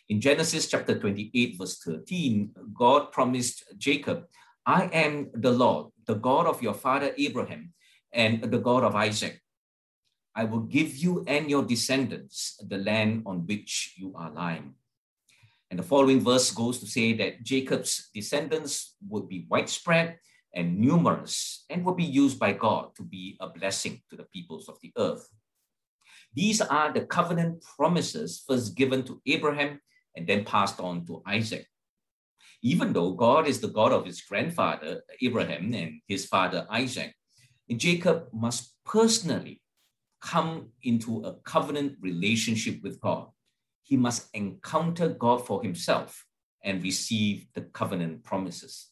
In 0.10 0.20
Genesis 0.20 0.68
chapter 0.68 1.00
28, 1.00 1.58
verse 1.58 1.80
13, 1.80 2.52
God 2.74 3.12
promised 3.12 3.64
Jacob, 3.78 4.26
I 4.66 4.90
am 4.92 5.30
the 5.34 5.52
Lord, 5.52 5.92
the 6.06 6.16
God 6.16 6.46
of 6.46 6.62
your 6.62 6.74
father 6.74 7.14
Abraham, 7.18 7.74
and 8.12 8.44
the 8.44 8.60
God 8.60 8.84
of 8.84 8.96
Isaac. 8.96 9.40
I 10.36 10.44
will 10.44 10.66
give 10.78 10.96
you 10.96 11.24
and 11.28 11.50
your 11.50 11.64
descendants 11.64 12.60
the 12.68 12.78
land 12.78 13.24
on 13.26 13.48
which 13.48 13.96
you 13.98 14.14
are 14.16 14.32
lying. 14.32 14.76
And 15.70 15.80
the 15.80 15.84
following 15.84 16.22
verse 16.22 16.52
goes 16.52 16.80
to 16.80 16.88
say 16.88 17.14
that 17.14 17.44
Jacob's 17.44 18.10
descendants 18.14 18.96
would 19.10 19.28
be 19.28 19.46
widespread 19.50 20.20
and 20.54 20.80
numerous 20.80 21.66
and 21.70 21.84
will 21.86 21.96
be 21.96 22.04
used 22.04 22.40
by 22.40 22.54
God 22.54 22.96
to 22.96 23.04
be 23.04 23.38
a 23.40 23.48
blessing 23.50 24.02
to 24.10 24.16
the 24.16 24.24
peoples 24.24 24.70
of 24.70 24.78
the 24.82 24.92
earth. 24.98 25.28
These 26.34 26.62
are 26.62 26.92
the 26.92 27.06
covenant 27.06 27.64
promises 27.78 28.44
first 28.48 28.76
given 28.76 29.04
to 29.04 29.22
Abraham 29.26 29.80
and 30.16 30.28
then 30.28 30.46
passed 30.46 30.80
on 30.80 31.06
to 31.06 31.22
Isaac. 31.26 31.68
Even 32.64 32.94
though 32.94 33.12
God 33.12 33.48
is 33.48 33.60
the 33.60 33.68
God 33.68 33.92
of 33.92 34.06
his 34.06 34.22
grandfather, 34.22 35.04
Abraham, 35.22 35.74
and 35.74 36.02
his 36.08 36.26
father, 36.26 36.66
Isaac, 36.70 37.14
Jacob 37.76 38.28
must 38.34 38.74
personally 38.86 39.62
come 40.22 40.70
into 40.84 41.24
a 41.24 41.34
covenant 41.46 41.98
relationship 42.02 42.82
with 42.82 43.00
God. 43.00 43.28
He 43.84 43.98
must 43.98 44.30
encounter 44.34 45.10
God 45.10 45.46
for 45.46 45.62
himself 45.62 46.26
and 46.64 46.84
receive 46.84 47.48
the 47.54 47.62
covenant 47.62 48.24
promises. 48.24 48.90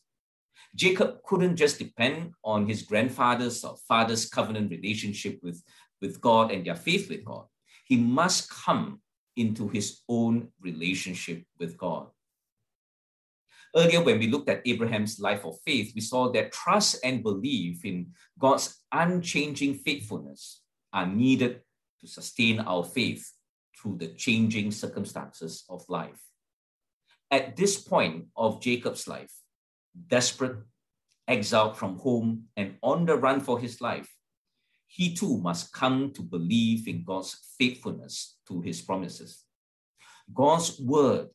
Jacob 0.75 1.23
couldn't 1.23 1.55
just 1.55 1.79
depend 1.79 2.33
on 2.43 2.67
his 2.67 2.81
grandfather's 2.81 3.63
or 3.63 3.77
father's 3.87 4.27
covenant 4.27 4.69
relationship 4.69 5.39
with, 5.41 5.63
with 6.01 6.19
God 6.19 6.51
and 6.51 6.65
their 6.65 6.75
faith 6.75 7.09
with 7.09 7.23
God. 7.23 7.45
He 7.85 7.95
must 7.95 8.49
come 8.49 8.99
into 9.37 9.69
his 9.69 10.01
own 10.09 10.49
relationship 10.59 11.43
with 11.59 11.77
God. 11.77 12.07
Earlier, 13.75 14.01
when 14.01 14.19
we 14.19 14.27
looked 14.27 14.49
at 14.49 14.65
Abraham's 14.65 15.19
life 15.19 15.45
of 15.45 15.57
faith, 15.65 15.91
we 15.95 16.01
saw 16.01 16.31
that 16.31 16.51
trust 16.51 16.97
and 17.03 17.23
belief 17.23 17.83
in 17.83 18.11
God's 18.39 18.83
unchanging 18.91 19.75
faithfulness 19.75 20.61
are 20.93 21.05
needed 21.05 21.61
to 21.99 22.07
sustain 22.07 22.59
our 22.61 22.83
faith 22.83 23.31
through 23.77 23.97
the 23.97 24.07
changing 24.07 24.71
circumstances 24.71 25.65
of 25.69 25.83
life. 25.89 26.21
At 27.29 27.57
this 27.57 27.77
point 27.77 28.27
of 28.37 28.61
Jacob's 28.61 29.07
life, 29.07 29.33
desperate, 30.07 30.57
exiled 31.27 31.77
from 31.77 31.97
home, 31.99 32.45
and 32.55 32.75
on 32.81 33.05
the 33.05 33.15
run 33.15 33.39
for 33.39 33.59
his 33.59 33.81
life, 33.81 34.09
he 34.87 35.13
too 35.13 35.37
must 35.37 35.73
come 35.73 36.11
to 36.13 36.21
believe 36.21 36.87
in 36.87 37.03
God's 37.03 37.37
faithfulness 37.57 38.37
to 38.47 38.61
his 38.61 38.81
promises. 38.81 39.43
God's 40.33 40.79
word, 40.79 41.27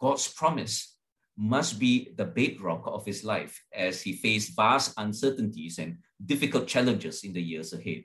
God's 0.00 0.28
promise 0.28 0.96
must 1.36 1.78
be 1.78 2.12
the 2.16 2.24
bedrock 2.24 2.82
of 2.86 3.04
his 3.06 3.22
life 3.24 3.62
as 3.72 4.02
he 4.02 4.12
faced 4.14 4.56
vast 4.56 4.94
uncertainties 4.96 5.78
and 5.78 5.98
difficult 6.24 6.66
challenges 6.66 7.24
in 7.24 7.32
the 7.32 7.42
years 7.42 7.72
ahead. 7.72 8.04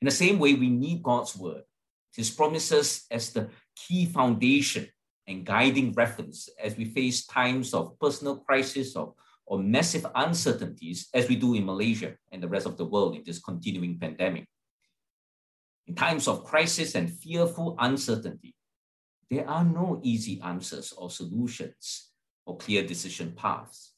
In 0.00 0.06
the 0.06 0.10
same 0.10 0.38
way, 0.38 0.54
we 0.54 0.68
need 0.68 1.02
God's 1.02 1.36
word, 1.36 1.62
his 2.16 2.30
promises 2.30 3.04
as 3.10 3.32
the 3.32 3.50
key 3.76 4.06
foundation 4.06 4.88
and 5.30 5.46
guiding 5.46 5.92
reference 5.92 6.48
as 6.62 6.76
we 6.76 6.84
face 6.84 7.24
times 7.26 7.72
of 7.72 7.98
personal 8.00 8.36
crisis 8.36 8.96
or, 8.96 9.14
or 9.46 9.58
massive 9.58 10.04
uncertainties, 10.14 11.08
as 11.14 11.28
we 11.28 11.36
do 11.36 11.54
in 11.54 11.64
Malaysia 11.64 12.14
and 12.32 12.42
the 12.42 12.48
rest 12.48 12.66
of 12.66 12.76
the 12.76 12.84
world 12.84 13.14
in 13.14 13.22
this 13.24 13.38
continuing 13.38 13.98
pandemic. 13.98 14.46
In 15.86 15.94
times 15.94 16.28
of 16.28 16.44
crisis 16.44 16.94
and 16.94 17.10
fearful 17.10 17.76
uncertainty, 17.78 18.54
there 19.30 19.48
are 19.48 19.64
no 19.64 20.00
easy 20.02 20.40
answers 20.42 20.92
or 20.92 21.10
solutions 21.10 22.10
or 22.44 22.56
clear 22.56 22.84
decision 22.84 23.32
paths. 23.32 23.92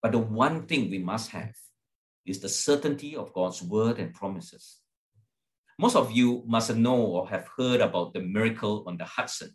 But 0.00 0.12
the 0.12 0.18
one 0.18 0.66
thing 0.66 0.90
we 0.90 0.98
must 0.98 1.30
have 1.30 1.54
is 2.24 2.40
the 2.40 2.48
certainty 2.48 3.14
of 3.14 3.32
God's 3.32 3.62
word 3.62 3.98
and 3.98 4.14
promises. 4.14 4.78
Most 5.78 5.96
of 5.96 6.12
you 6.12 6.42
must 6.46 6.74
know 6.74 6.96
or 6.96 7.28
have 7.28 7.48
heard 7.56 7.80
about 7.80 8.14
the 8.14 8.20
miracle 8.20 8.84
on 8.86 8.96
the 8.96 9.04
Hudson, 9.04 9.54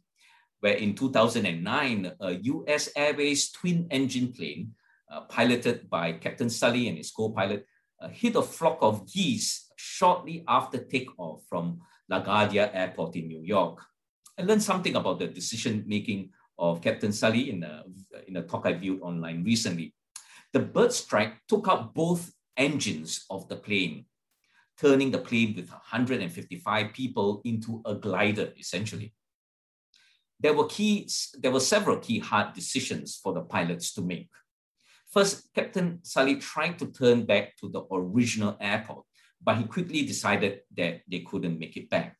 where 0.60 0.74
in 0.74 0.96
2009, 0.96 2.12
a 2.20 2.32
US 2.34 2.90
Airways 2.96 3.52
twin 3.52 3.88
engine 3.92 4.34
plane 4.34 4.74
uh, 5.12 5.22
piloted 5.22 5.90
by 5.90 6.14
Captain 6.14 6.50
Sully 6.50 6.88
and 6.88 6.98
his 6.98 7.12
co 7.12 7.30
pilot 7.30 7.66
uh, 8.02 8.10
hit 8.10 8.36
a 8.36 8.42
flock 8.42 8.80
of 8.82 9.12
geese 9.12 9.72
shortly 9.76 10.44
after 10.48 10.78
takeoff 10.78 11.44
from 11.50 11.80
LaGuardia 12.12 12.70
Airport 12.74 13.16
in 13.16 13.28
New 13.28 13.42
York. 13.42 13.84
I 14.38 14.44
learned 14.44 14.64
something 14.64 14.96
about 14.96 15.20
the 15.20 15.28
decision 15.28 15.84
making 15.88 16.32
of 16.60 16.82
Captain 16.82 17.12
Sully 17.12 17.52
in 17.52 17.64
a, 17.64 17.84
in 18.28 18.38
a 18.38 18.44
talk 18.44 18.66
I 18.66 18.74
viewed 18.74 19.02
online 19.02 19.44
recently. 19.44 19.94
The 20.54 20.60
bird 20.60 20.92
strike 20.92 21.34
took 21.48 21.68
out 21.68 21.94
both 21.94 22.32
engines 22.56 23.26
of 23.30 23.48
the 23.48 23.56
plane 23.56 24.06
turning 24.78 25.12
the 25.12 25.18
plane 25.18 25.56
with 25.56 25.70
155 25.70 26.94
people 26.94 27.42
into 27.46 27.82
a 27.86 27.96
glider, 27.96 28.54
essentially. 28.60 29.14
There 30.40 30.54
were 30.54 30.68
key, 30.68 31.10
there 31.40 31.52
were 31.52 31.60
several 31.60 31.98
key 31.98 32.20
hard 32.20 32.54
decisions 32.54 33.20
for 33.22 33.34
the 33.34 33.42
pilots 33.42 33.94
to 33.94 34.02
make. 34.02 34.30
First, 35.12 35.50
Captain 35.54 36.00
Sully 36.04 36.36
tried 36.36 36.78
to 36.80 36.92
turn 36.92 37.26
back 37.26 37.56
to 37.58 37.70
the 37.70 37.82
original 37.92 38.58
airport, 38.60 39.06
but 39.42 39.58
he 39.58 39.64
quickly 39.64 40.06
decided 40.06 40.62
that 40.76 41.02
they 41.08 41.20
couldn't 41.22 41.58
make 41.58 41.76
it 41.78 41.90
back. 41.90 42.18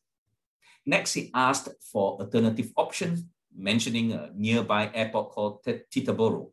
Next, 0.84 1.12
he 1.14 1.30
asked 1.34 1.68
for 1.92 2.18
alternative 2.18 2.72
options, 2.76 3.24
mentioning 3.54 4.12
a 4.12 4.30
nearby 4.34 4.90
airport 4.94 5.30
called 5.30 5.64
Teterboro 5.64 6.50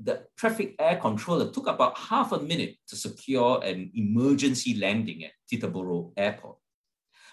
the 0.00 0.24
traffic 0.36 0.74
air 0.78 0.96
controller 0.96 1.50
took 1.50 1.66
about 1.66 1.96
half 1.96 2.32
a 2.32 2.40
minute 2.40 2.76
to 2.88 2.96
secure 2.96 3.62
an 3.62 3.90
emergency 3.94 4.74
landing 4.74 5.24
at 5.24 5.32
Teterboro 5.50 6.12
Airport. 6.16 6.56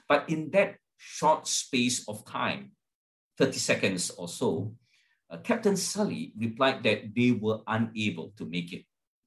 But 0.07 0.29
in 0.29 0.51
that 0.51 0.75
short 0.97 1.47
space 1.47 2.07
of 2.07 2.25
time, 2.25 2.71
30 3.37 3.57
seconds 3.57 4.09
or 4.11 4.27
so, 4.27 4.75
uh, 5.29 5.37
Captain 5.37 5.75
Sully 5.75 6.33
replied 6.37 6.83
that 6.83 7.15
they 7.15 7.31
were 7.31 7.59
unable 7.67 8.33
to 8.37 8.45
make 8.45 8.73
it, 8.73 8.85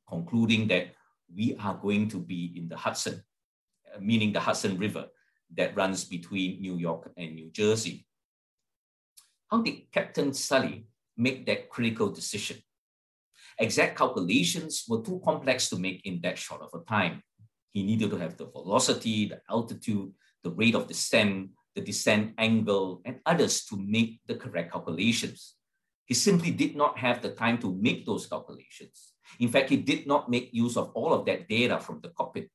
concluding 0.08 0.68
that 0.68 0.94
we 1.34 1.56
are 1.58 1.74
going 1.74 2.08
to 2.08 2.18
be 2.18 2.52
in 2.56 2.68
the 2.68 2.76
Hudson, 2.76 3.22
uh, 3.92 3.98
meaning 4.00 4.32
the 4.32 4.40
Hudson 4.40 4.78
River 4.78 5.06
that 5.56 5.76
runs 5.76 6.04
between 6.04 6.60
New 6.60 6.76
York 6.76 7.12
and 7.16 7.34
New 7.34 7.50
Jersey. 7.50 8.06
How 9.50 9.62
did 9.62 9.90
Captain 9.92 10.32
Sully 10.32 10.86
make 11.16 11.46
that 11.46 11.70
critical 11.70 12.10
decision? 12.10 12.58
Exact 13.58 13.96
calculations 13.96 14.84
were 14.88 15.02
too 15.02 15.20
complex 15.24 15.68
to 15.70 15.78
make 15.78 16.04
in 16.04 16.20
that 16.22 16.36
short 16.38 16.62
of 16.62 16.70
a 16.74 16.84
time. 16.84 17.22
He 17.72 17.82
needed 17.82 18.10
to 18.10 18.16
have 18.16 18.36
the 18.36 18.46
velocity, 18.46 19.28
the 19.28 19.40
altitude, 19.48 20.12
the 20.42 20.50
rate 20.50 20.74
of 20.74 20.88
descent, 20.88 21.50
the 21.76 21.80
descent 21.80 22.34
angle, 22.38 23.02
and 23.04 23.20
others 23.24 23.64
to 23.66 23.76
make 23.76 24.18
the 24.26 24.34
correct 24.34 24.72
calculations. 24.72 25.54
He 26.06 26.14
simply 26.14 26.50
did 26.50 26.74
not 26.74 26.98
have 26.98 27.22
the 27.22 27.30
time 27.30 27.58
to 27.58 27.72
make 27.72 28.06
those 28.06 28.26
calculations. 28.26 29.12
In 29.38 29.48
fact, 29.48 29.70
he 29.70 29.76
did 29.76 30.06
not 30.06 30.30
make 30.30 30.50
use 30.52 30.76
of 30.76 30.90
all 30.94 31.12
of 31.12 31.26
that 31.26 31.48
data 31.48 31.78
from 31.78 32.00
the 32.00 32.08
cockpit. 32.08 32.50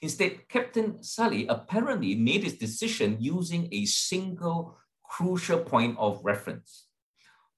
Instead, 0.00 0.48
Captain 0.48 1.02
Sully 1.02 1.46
apparently 1.46 2.16
made 2.16 2.42
his 2.42 2.58
decision 2.58 3.18
using 3.20 3.68
a 3.70 3.84
single 3.84 4.76
crucial 5.04 5.60
point 5.60 5.96
of 5.98 6.20
reference 6.24 6.86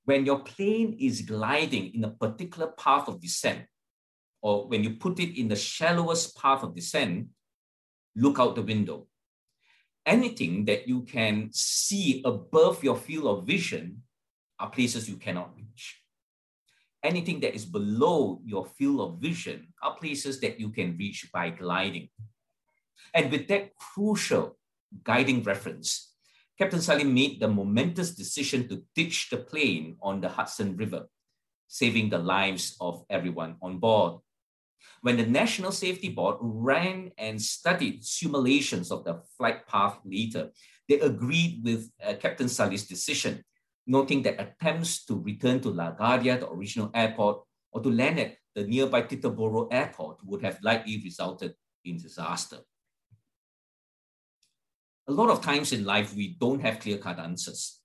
when 0.05 0.27
your 0.27 0.41
plane 0.41 0.97
is 1.01 1.23
gliding 1.23 1.95
in 1.95 2.05
a 2.05 2.11
particular 2.11 2.69
path 2.77 3.09
of 3.09 3.21
descent, 3.21 3.65
or 4.43 4.69
when 4.69 4.85
you 4.85 4.97
put 4.97 5.19
it 5.19 5.39
in 5.39 5.49
the 5.49 5.57
shallowest 5.57 6.37
path 6.37 6.63
of 6.63 6.75
descent, 6.75 7.29
look 8.15 8.39
out 8.39 8.55
the 8.55 8.63
window. 8.63 9.07
Anything 10.07 10.67
that 10.67 10.87
you 10.87 11.03
can 11.03 11.49
see 11.53 12.23
above 12.25 12.85
your 12.85 12.97
field 12.97 13.27
of 13.27 13.47
vision 13.47 14.03
are 14.59 14.71
places 14.71 15.09
you 15.09 15.17
cannot 15.17 15.57
reach. 15.57 16.01
Anything 17.03 17.41
that 17.41 17.55
is 17.55 17.65
below 17.65 18.41
your 18.45 18.67
field 18.67 19.01
of 19.01 19.21
vision 19.21 19.69
are 19.83 19.97
places 19.97 20.41
that 20.41 20.61
you 20.61 20.71
can 20.71 20.97
reach 20.97 21.29
by 21.33 21.51
gliding. 21.51 22.09
And 23.13 23.31
with 23.31 23.49
that 23.49 23.75
crucial 23.77 24.57
guiding 25.03 25.43
reference, 25.43 26.13
Captain 26.59 26.81
Sully 26.81 27.05
made 27.05 27.41
the 27.41 27.49
momentous 27.49 28.15
decision 28.15 28.69
to 28.69 28.83
ditch 28.95 29.29
the 29.31 29.39
plane 29.39 29.97
on 30.01 30.21
the 30.21 30.29
Hudson 30.29 30.77
River, 30.77 31.09
saving 31.67 32.11
the 32.11 32.19
lives 32.19 32.77
of 32.81 33.05
everyone 33.11 33.57
on 33.61 33.79
board. 33.79 34.21
When 35.03 35.17
the 35.17 35.27
National 35.27 35.73
Safety 35.73 36.09
Board 36.09 36.37
ran 36.41 37.11
and 37.19 37.41
studied 37.41 38.05
simulations 38.05 38.91
of 38.91 39.05
the 39.05 39.21
flight 39.37 39.67
path 39.67 39.99
later, 40.05 40.51
they 40.89 41.01
agreed 41.01 41.63
with 41.65 41.91
uh, 42.03 42.15
Captain 42.15 42.49
Sully's 42.49 42.87
decision, 42.87 43.45
noting 43.87 44.23
that 44.23 44.41
attempts 44.41 45.05
to 45.07 45.21
return 45.21 45.61
to 45.61 45.71
LaGuardia, 45.71 46.41
the 46.41 46.51
original 46.51 46.91
airport, 46.95 47.43
or 47.73 47.83
to 47.83 47.91
land 47.91 48.19
at 48.19 48.37
the 48.55 48.65
nearby 48.65 49.03
Teterboro 49.03 49.69
airport 49.73 50.25
would 50.25 50.43
have 50.43 50.59
likely 50.63 51.01
resulted 51.03 51.55
in 51.85 51.99
disaster. 51.99 52.59
A 55.07 55.13
lot 55.13 55.29
of 55.29 55.43
times 55.43 55.73
in 55.73 55.85
life, 55.85 56.15
we 56.15 56.37
don't 56.41 56.61
have 56.61 56.81
clear 56.81 56.99
cut 56.99 57.19
answers. 57.19 57.81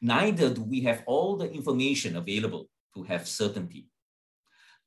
Neither 0.00 0.54
do 0.54 0.62
we 0.62 0.80
have 0.82 1.02
all 1.06 1.36
the 1.36 1.50
information 1.50 2.16
available 2.16 2.68
to 2.94 3.02
have 3.02 3.28
certainty. 3.28 3.88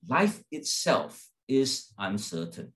Life 0.07 0.41
itself 0.51 1.28
is 1.49 1.91
uncertain. 1.97 2.71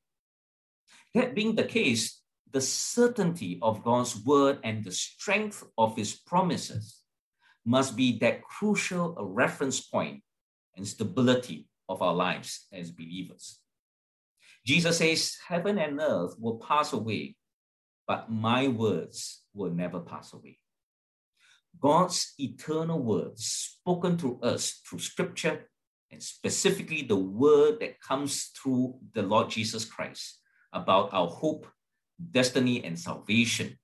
That 1.14 1.36
being 1.36 1.56
the 1.56 1.64
case, 1.64 2.22
the 2.52 2.62
certainty 2.62 3.60
of 3.62 3.84
God's 3.84 4.18
word 4.26 4.60
and 4.64 4.84
the 4.84 4.92
strength 4.92 5.64
of 5.78 5.96
his 5.96 6.14
promises 6.14 7.00
must 7.66 7.96
be 7.96 8.20
that 8.20 8.44
crucial 8.44 9.16
reference 9.20 9.80
point 9.80 10.22
and 10.76 10.88
stability 10.88 11.68
of 11.88 12.02
our 12.02 12.14
lives 12.14 12.68
as 12.74 12.92
believers. 12.92 13.60
Jesus 14.66 14.98
says, 14.98 15.38
Heaven 15.48 15.78
and 15.78 16.00
earth 16.00 16.36
will 16.40 16.58
pass 16.58 16.94
away, 16.94 17.36
but 18.08 18.32
my 18.32 18.68
words 18.68 19.44
will 19.54 19.72
never 19.72 20.00
pass 20.00 20.34
away. 20.34 20.60
God's 21.80 22.34
eternal 22.38 23.00
words 23.00 23.46
spoken 23.46 24.18
to 24.18 24.40
us 24.42 24.82
through 24.88 25.00
scripture 25.00 25.70
and 26.14 26.22
specifically 26.22 27.02
the 27.02 27.18
word 27.18 27.80
that 27.82 28.00
comes 28.00 28.52
through 28.56 28.96
the 29.14 29.24
Lord 29.24 29.50
Jesus 29.50 29.84
Christ 29.84 30.40
about 30.72 31.10
our 31.12 31.28
hope, 31.28 31.68
destiny, 32.32 32.86
and 32.86 32.98
salvation 32.98 33.78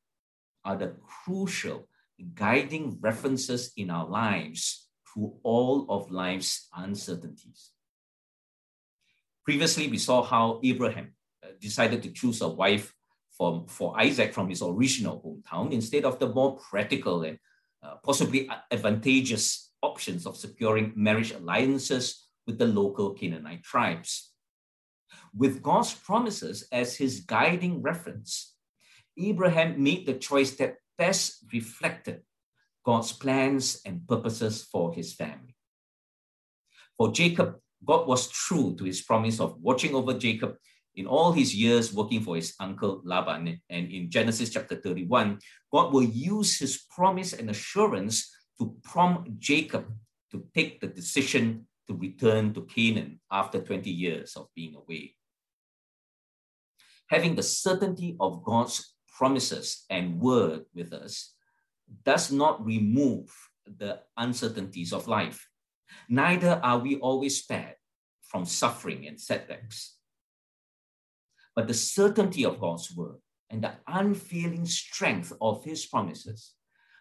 are 0.64 0.78
the 0.78 0.96
crucial 1.26 1.90
guiding 2.36 2.98
references 3.02 3.74
in 3.76 3.90
our 3.90 4.08
lives 4.08 4.88
through 5.08 5.34
all 5.44 5.88
of 5.90 6.12
life's 6.12 6.68
uncertainties. 6.76 7.72
Previously, 9.44 9.88
we 9.88 9.98
saw 9.98 10.22
how 10.22 10.60
Abraham 10.64 11.14
uh, 11.44 11.48
decided 11.60 12.04
to 12.04 12.12
choose 12.12 12.42
a 12.42 12.48
wife 12.48 12.94
for, 13.32 13.66
for 13.68 14.00
Isaac 14.00 14.34
from 14.34 14.50
his 14.50 14.62
original 14.62 15.20
hometown 15.26 15.72
instead 15.72 16.06
of 16.06 16.20
the 16.20 16.30
more 16.30 16.58
practical 16.58 17.24
and 17.24 17.40
uh, 17.82 17.96
possibly 18.04 18.50
advantageous 18.70 19.69
options 19.82 20.26
of 20.26 20.38
securing 20.38 20.94
marriage 20.96 21.32
alliances 21.32 22.28
with 22.46 22.58
the 22.58 22.66
local 22.66 23.14
Canaanite 23.14 23.64
tribes. 23.64 24.32
With 25.36 25.62
God's 25.62 25.94
promises 25.94 26.68
as 26.72 26.96
his 26.98 27.22
guiding 27.22 27.82
reference, 27.82 28.56
Abraham 29.18 29.82
made 29.84 30.06
the 30.06 30.14
choice 30.14 30.56
that 30.58 30.78
best 30.98 31.46
reflected 31.54 32.22
God's 32.86 33.12
plans 33.12 33.82
and 33.86 34.08
purposes 34.08 34.68
for 34.72 34.94
his 34.94 35.14
family. 35.14 35.56
For 36.98 37.12
Jacob, 37.12 37.56
God 37.86 38.08
was 38.08 38.30
true 38.30 38.76
to 38.78 38.84
his 38.84 39.02
promise 39.02 39.40
of 39.40 39.62
watching 39.62 39.96
over 39.96 40.14
Jacob 40.14 40.56
in 40.96 41.08
all 41.08 41.32
his 41.32 41.56
years 41.56 41.94
working 41.94 42.22
for 42.22 42.36
his 42.36 42.54
uncle 42.60 43.02
Laban. 43.06 43.62
And 43.70 43.92
in 43.92 44.10
Genesis 44.10 44.50
chapter 44.50 44.76
31, 44.76 45.40
God 45.72 45.94
will 45.94 46.04
use 46.04 46.60
his 46.60 46.84
promise 46.90 47.34
and 47.34 47.50
assurance 47.50 48.36
to 48.60 48.76
prompt 48.84 49.40
Jacob 49.40 49.86
to 50.32 50.46
take 50.54 50.80
the 50.80 50.88
decision 50.88 51.68
to 51.88 51.96
return 51.96 52.54
to 52.54 52.62
Canaan 52.62 53.20
after 53.32 53.60
20 53.62 53.90
years 53.90 54.36
of 54.36 54.48
being 54.56 54.76
away. 54.76 55.16
Having 57.10 57.36
the 57.36 57.44
certainty 57.44 58.16
of 58.20 58.44
God's 58.44 58.94
promises 59.18 59.86
and 59.90 60.20
word 60.20 60.66
with 60.76 60.94
us 60.94 61.34
does 62.06 62.32
not 62.32 62.64
remove 62.64 63.32
the 63.66 64.00
uncertainties 64.18 64.94
of 64.94 65.08
life. 65.08 65.48
Neither 66.08 66.60
are 66.64 66.78
we 66.78 66.98
always 66.98 67.40
spared 67.40 67.76
from 68.22 68.46
suffering 68.46 69.08
and 69.08 69.20
setbacks. 69.20 69.98
But 71.56 71.68
the 71.68 71.74
certainty 71.74 72.46
of 72.46 72.60
God's 72.60 72.96
word 72.96 73.18
and 73.50 73.64
the 73.64 73.74
unfailing 73.88 74.66
strength 74.66 75.34
of 75.42 75.64
his 75.64 75.88
promises 75.88 76.54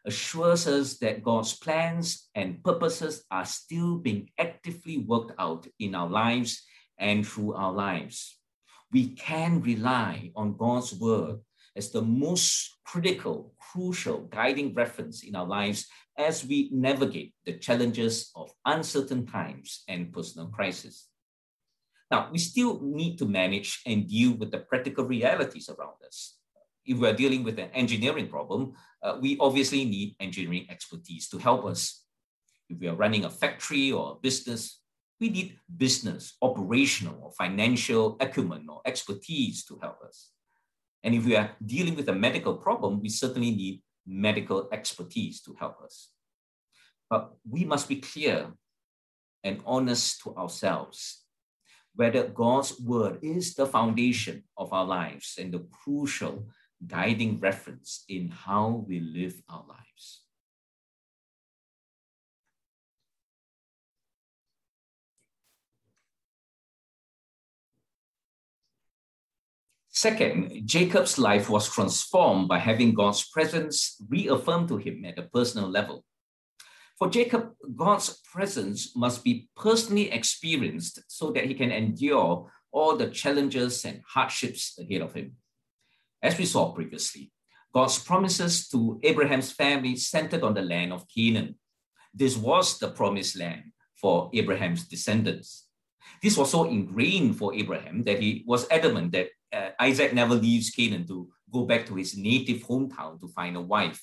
assures 0.09 0.67
us 0.67 0.97
that 0.99 1.23
God's 1.23 1.53
plans 1.55 2.31
and 2.35 2.65
purposes 2.65 3.25
are 3.31 3.45
still 3.45 3.99
being 3.99 4.31
actively 4.39 4.97
worked 4.99 5.33
out 5.39 5.69
in 5.79 5.95
our 5.95 6.09
lives 6.09 6.65
and 6.99 7.27
through 7.27 7.53
our 7.53 7.73
lives. 7.73 8.41
We 8.91 9.11
can 9.11 9.61
rely 9.61 10.33
on 10.35 10.57
God's 10.57 10.95
word 10.95 11.41
as 11.77 11.91
the 11.91 12.01
most 12.01 12.79
critical, 12.85 13.53
crucial 13.61 14.21
guiding 14.33 14.73
reference 14.73 15.23
in 15.23 15.37
our 15.37 15.47
lives 15.47 15.87
as 16.17 16.43
we 16.43 16.71
navigate 16.73 17.35
the 17.45 17.59
challenges 17.59 18.33
of 18.35 18.51
uncertain 18.65 19.27
times 19.27 19.85
and 19.89 20.11
personal 20.11 20.49
crisis. 20.49 21.09
Now, 22.11 22.31
we 22.33 22.39
still 22.39 22.81
need 22.81 23.19
to 23.19 23.27
manage 23.27 23.83
and 23.85 24.09
deal 24.09 24.33
with 24.33 24.51
the 24.51 24.61
practical 24.61 25.05
realities 25.05 25.69
around 25.69 26.01
us. 26.07 26.38
If 26.89 26.99
we're 26.99 27.13
dealing 27.13 27.45
with 27.45 27.59
an 27.59 27.69
engineering 27.75 28.29
problem, 28.29 28.73
uh, 29.03 29.19
we 29.21 29.37
obviously 29.39 29.85
need 29.85 30.17
engineering 30.19 30.67
expertise 30.71 31.29
to 31.29 31.39
help 31.39 31.67
us. 31.67 32.03
If 32.71 32.79
we 32.81 32.89
are 32.89 32.97
running 32.97 33.27
a 33.27 33.31
factory 33.31 33.93
or 33.93 34.13
a 34.13 34.21
business, 34.21 34.81
we 35.21 35.29
need 35.29 35.59
business, 35.77 36.37
operational, 36.41 37.21
or 37.23 37.33
financial 37.33 38.17
acumen 38.21 38.67
or 38.71 38.81
expertise 38.87 39.65
to 39.67 39.79
help 39.83 40.01
us. 40.03 40.31
And 41.05 41.15
if 41.15 41.27
we 41.27 41.37
are 41.37 41.51
dealing 41.65 41.95
with 41.95 42.09
a 42.09 42.15
medical 42.15 42.57
problem, 42.57 43.03
we 43.03 43.11
certainly 43.11 43.51
need 43.51 43.83
medical 44.07 44.69
expertise 44.73 45.43
to 45.43 45.55
help 45.61 45.83
us. 45.85 46.09
But 47.11 47.33
we 47.49 47.65
must 47.65 47.87
be 47.89 47.97
clear 47.97 48.53
and 49.45 49.61
honest 49.67 50.23
to 50.23 50.35
ourselves 50.37 51.25
whether 51.95 52.29
God's 52.29 52.81
word 52.81 53.19
is 53.23 53.55
the 53.55 53.67
foundation 53.67 54.45
of 54.57 54.73
our 54.73 54.85
lives 54.85 55.37
and 55.39 55.53
the 55.53 55.67
crucial 55.83 56.47
guiding 56.87 57.41
reference 57.41 58.05
in 58.09 58.31
how 58.31 58.85
we 58.87 59.01
live 59.01 59.43
our 59.49 59.65
lives. 59.69 60.23
Second, 69.91 70.63
Jacob's 70.65 71.19
life 71.19 71.51
was 71.51 71.69
transformed 71.69 72.47
by 72.47 72.61
having 72.61 72.95
God's 72.95 73.29
presence 73.31 74.01
reaffirmed 74.09 74.69
to 74.69 74.77
him 74.77 75.05
at 75.05 75.19
a 75.19 75.25
personal 75.25 75.69
level. 75.69 76.05
For 76.99 77.11
Jacob, 77.11 77.55
God's 77.75 78.21
presence 78.33 78.95
must 78.95 79.25
be 79.25 79.49
personally 79.57 80.11
experienced 80.13 81.01
so 81.09 81.33
that 81.33 81.47
he 81.47 81.55
can 81.55 81.73
endure 81.73 82.49
all 82.71 82.97
the 82.97 83.11
challenges 83.11 83.85
and 83.85 84.03
hardships 84.07 84.79
ahead 84.79 85.03
of 85.03 85.15
him. 85.15 85.37
As 86.23 86.37
we 86.37 86.47
saw 86.47 86.73
previously, 86.73 87.31
God's 87.73 87.99
promises 87.99 88.69
to 88.69 88.99
Abraham's 89.03 89.53
family 89.53 89.97
centered 89.97 90.43
on 90.43 90.55
the 90.55 90.63
land 90.63 90.93
of 90.93 91.07
Canaan. 91.09 91.55
This 92.13 92.37
was 92.37 92.79
the 92.79 92.89
promised 92.89 93.39
land 93.39 93.73
for 93.95 94.31
Abraham's 94.35 94.89
descendants. 94.89 95.69
This 96.23 96.37
was 96.37 96.51
so 96.51 96.65
ingrained 96.65 97.37
for 97.37 97.55
Abraham 97.55 98.03
that 98.05 98.21
he 98.21 98.43
was 98.47 98.67
adamant 98.71 99.13
that 99.13 99.29
uh, 99.53 99.71
Isaac 99.79 100.13
never 100.13 100.35
leaves 100.35 100.71
Canaan 100.71 101.07
to 101.07 101.29
go 101.53 101.65
back 101.65 101.87
to 101.87 101.95
his 101.95 102.17
native 102.17 102.67
hometown 102.67 103.21
to 103.21 103.29
find 103.29 103.57
a 103.57 103.61
wife. 103.61 104.03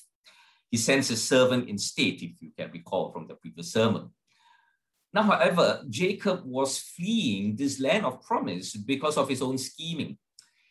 He 0.71 0.77
sends 0.77 1.09
his 1.09 1.23
servant 1.23 1.67
instead, 1.69 2.15
if 2.15 2.31
you 2.39 2.51
can 2.57 2.71
recall 2.71 3.11
from 3.11 3.27
the 3.27 3.35
previous 3.35 3.71
sermon. 3.71 4.09
Now, 5.13 5.23
however, 5.23 5.83
Jacob 5.89 6.41
was 6.43 6.77
fleeing 6.77 7.55
this 7.55 7.79
land 7.79 8.05
of 8.05 8.21
promise 8.23 8.75
because 8.75 9.17
of 9.17 9.29
his 9.29 9.41
own 9.41 9.57
scheming. 9.57 10.17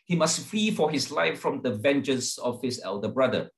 He 0.05 0.17
must 0.17 0.47
flee 0.47 0.71
for 0.71 0.91
his 0.91 1.11
life 1.11 1.41
from 1.41 1.63
the 1.63 1.75
vengeance 1.75 2.39
of 2.39 2.61
his 2.63 2.81
elder 2.85 3.09
brother. 3.09 3.51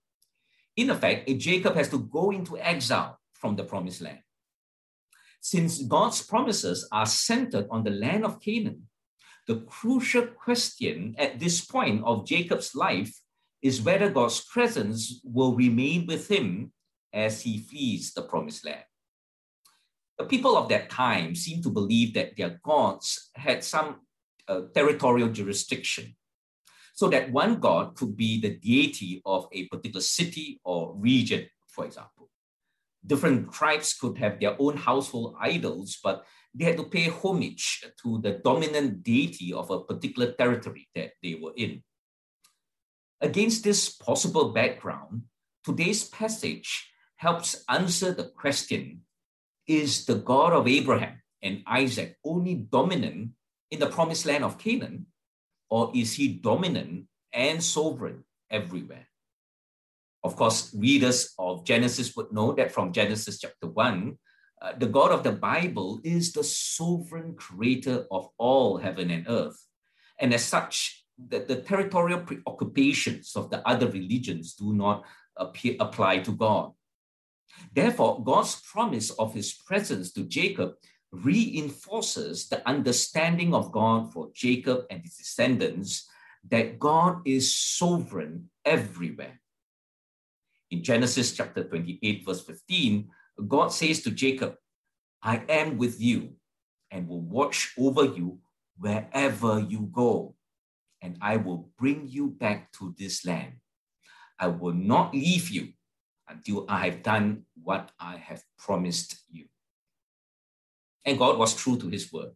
In 0.77 0.91
effect, 0.91 1.29
Jacob 1.39 1.75
has 1.75 1.89
to 1.91 1.99
go 1.99 2.31
into 2.31 2.59
exile 2.59 3.19
from 3.35 3.57
the 3.57 3.65
promised 3.65 4.01
land. 4.01 4.21
Since 5.41 5.83
God's 5.83 6.23
promises 6.23 6.89
are 6.93 7.07
centered 7.07 7.67
on 7.71 7.85
the 7.85 7.91
land 7.91 8.25
of 8.25 8.41
Canaan, 8.41 8.89
The 9.47 9.63
crucial 9.63 10.27
question 10.27 11.15
at 11.19 11.39
this 11.39 11.65
point 11.65 12.03
of 12.05 12.27
Jacob's 12.27 12.75
life 12.75 13.15
is 13.63 13.81
whether 13.81 14.11
God's 14.11 14.41
presence 14.45 15.21
will 15.23 15.55
remain 15.55 16.07
with 16.07 16.29
him 16.29 16.73
as 17.13 17.43
he 17.43 17.59
flees 17.59 18.13
the 18.13 18.23
promised 18.23 18.67
land. 18.67 18.85
The 20.19 20.25
people 20.25 20.57
of 20.57 20.69
that 20.71 20.91
time 20.91 21.35
seem 21.35 21.63
to 21.63 21.71
believe 21.71 22.15
that 22.15 22.37
their 22.37 22.59
gods 22.65 23.31
had 23.37 23.63
some 23.63 24.01
uh, 24.49 24.63
territorial 24.75 25.29
jurisdiction, 25.29 26.17
so 26.97 27.09
that 27.13 27.31
one 27.31 27.61
god 27.61 27.95
could 27.95 28.17
be 28.17 28.41
the 28.41 28.57
deity 28.57 29.21
of 29.27 29.47
a 29.53 29.69
particular 29.69 30.01
city 30.01 30.59
or 30.65 30.97
region, 30.97 31.47
for 31.69 31.85
example. 31.85 32.31
Different 33.07 33.53
tribes 33.53 33.93
could 33.93 34.17
have 34.17 34.41
their 34.41 34.57
own 34.59 34.79
household 34.79 35.37
idols, 35.39 35.99
but 36.03 36.25
they 36.55 36.65
had 36.65 36.79
to 36.79 36.85
pay 36.85 37.11
homage 37.11 37.85
to 38.03 38.19
the 38.23 38.41
dominant 38.43 39.03
deity 39.03 39.53
of 39.53 39.71
a 39.71 39.85
particular 39.85 40.33
territory 40.33 40.89
that 40.95 41.13
they 41.23 41.35
were 41.35 41.53
in. 41.55 41.85
Against 43.21 43.63
this 43.63 43.91
possible 43.91 44.53
background, 44.53 45.25
today's 45.65 46.03
passage 46.09 46.91
helps 47.17 47.63
answer 47.69 48.13
the 48.13 48.33
question 48.33 49.03
Is 49.67 50.07
the 50.07 50.17
God 50.17 50.55
of 50.55 50.67
Abraham 50.67 51.21
and 51.43 51.63
Isaac 51.67 52.17
only 52.25 52.55
dominant 52.55 53.33
in 53.71 53.81
the 53.81 53.93
promised 53.93 54.25
land 54.25 54.45
of 54.45 54.57
Canaan, 54.57 55.07
or 55.70 55.90
is 55.94 56.14
he 56.14 56.29
dominant 56.29 57.07
and 57.33 57.62
sovereign 57.62 58.24
everywhere? 58.50 59.07
Of 60.22 60.37
course, 60.37 60.74
readers 60.74 61.35
of 61.38 61.64
Genesis 61.64 62.16
would 62.16 62.33
know 62.33 62.52
that 62.52 62.72
from 62.72 62.92
Genesis 62.92 63.38
chapter 63.38 63.68
1, 63.68 64.18
uh, 64.62 64.72
the 64.79 64.87
God 64.87 65.12
of 65.12 65.22
the 65.22 65.33
Bible 65.33 66.00
is 66.02 66.33
the 66.33 66.42
sovereign 66.42 67.35
creator 67.35 68.07
of 68.11 68.29
all 68.38 68.79
heaven 68.79 69.11
and 69.11 69.26
earth. 69.29 69.62
And 70.18 70.33
as 70.33 70.44
such, 70.44 71.05
the, 71.16 71.40
the 71.40 71.57
territorial 71.57 72.20
preoccupations 72.20 73.37
of 73.37 73.50
the 73.50 73.66
other 73.68 73.88
religions 73.88 74.55
do 74.55 74.72
not 74.74 75.05
appear, 75.37 75.76
apply 75.81 76.18
to 76.20 76.33
God. 76.33 76.72
Therefore, 77.72 78.22
God's 78.22 78.61
promise 78.62 79.11
of 79.11 79.35
his 79.35 79.52
presence 79.52 80.12
to 80.12 80.24
Jacob 80.24 80.74
reinforces 81.24 82.48
the 82.48 82.66
understanding 82.68 83.55
of 83.55 83.72
God 83.72 84.12
for 84.12 84.31
Jacob 84.35 84.87
and 84.90 85.02
his 85.02 85.16
descendants 85.16 86.09
that 86.48 86.79
God 86.79 87.20
is 87.24 87.57
sovereign 87.57 88.50
everywhere. 88.64 89.40
In 90.70 90.83
Genesis 90.83 91.33
chapter 91.33 91.64
28, 91.64 92.24
verse 92.24 92.42
15, 92.42 93.09
God 93.46 93.68
says 93.68 94.02
to 94.02 94.11
Jacob, 94.11 94.57
I 95.22 95.42
am 95.48 95.79
with 95.79 96.00
you 96.00 96.35
and 96.90 97.09
will 97.09 97.20
watch 97.20 97.72
over 97.79 98.05
you 98.05 98.38
wherever 98.79 99.61
you 99.61 99.88
go 99.92 100.37
and 101.02 101.16
I 101.20 101.37
will 101.37 101.70
bring 101.79 102.09
you 102.09 102.29
back 102.29 102.72
to 102.72 102.94
this 102.98 103.24
land. 103.24 103.55
I 104.38 104.48
will 104.48 104.74
not 104.74 105.14
leave 105.14 105.50
you 105.50 105.72
until 106.29 106.66
I 106.68 106.87
have 106.87 107.02
done 107.02 107.44
what 107.62 107.92
I 108.00 108.16
have 108.16 108.42
promised 108.59 109.22
you. 109.31 109.46
And 111.07 111.19
God 111.19 111.38
was 111.38 111.55
true 111.55 111.79
to 111.79 111.88
his 111.88 112.12
word. 112.12 112.33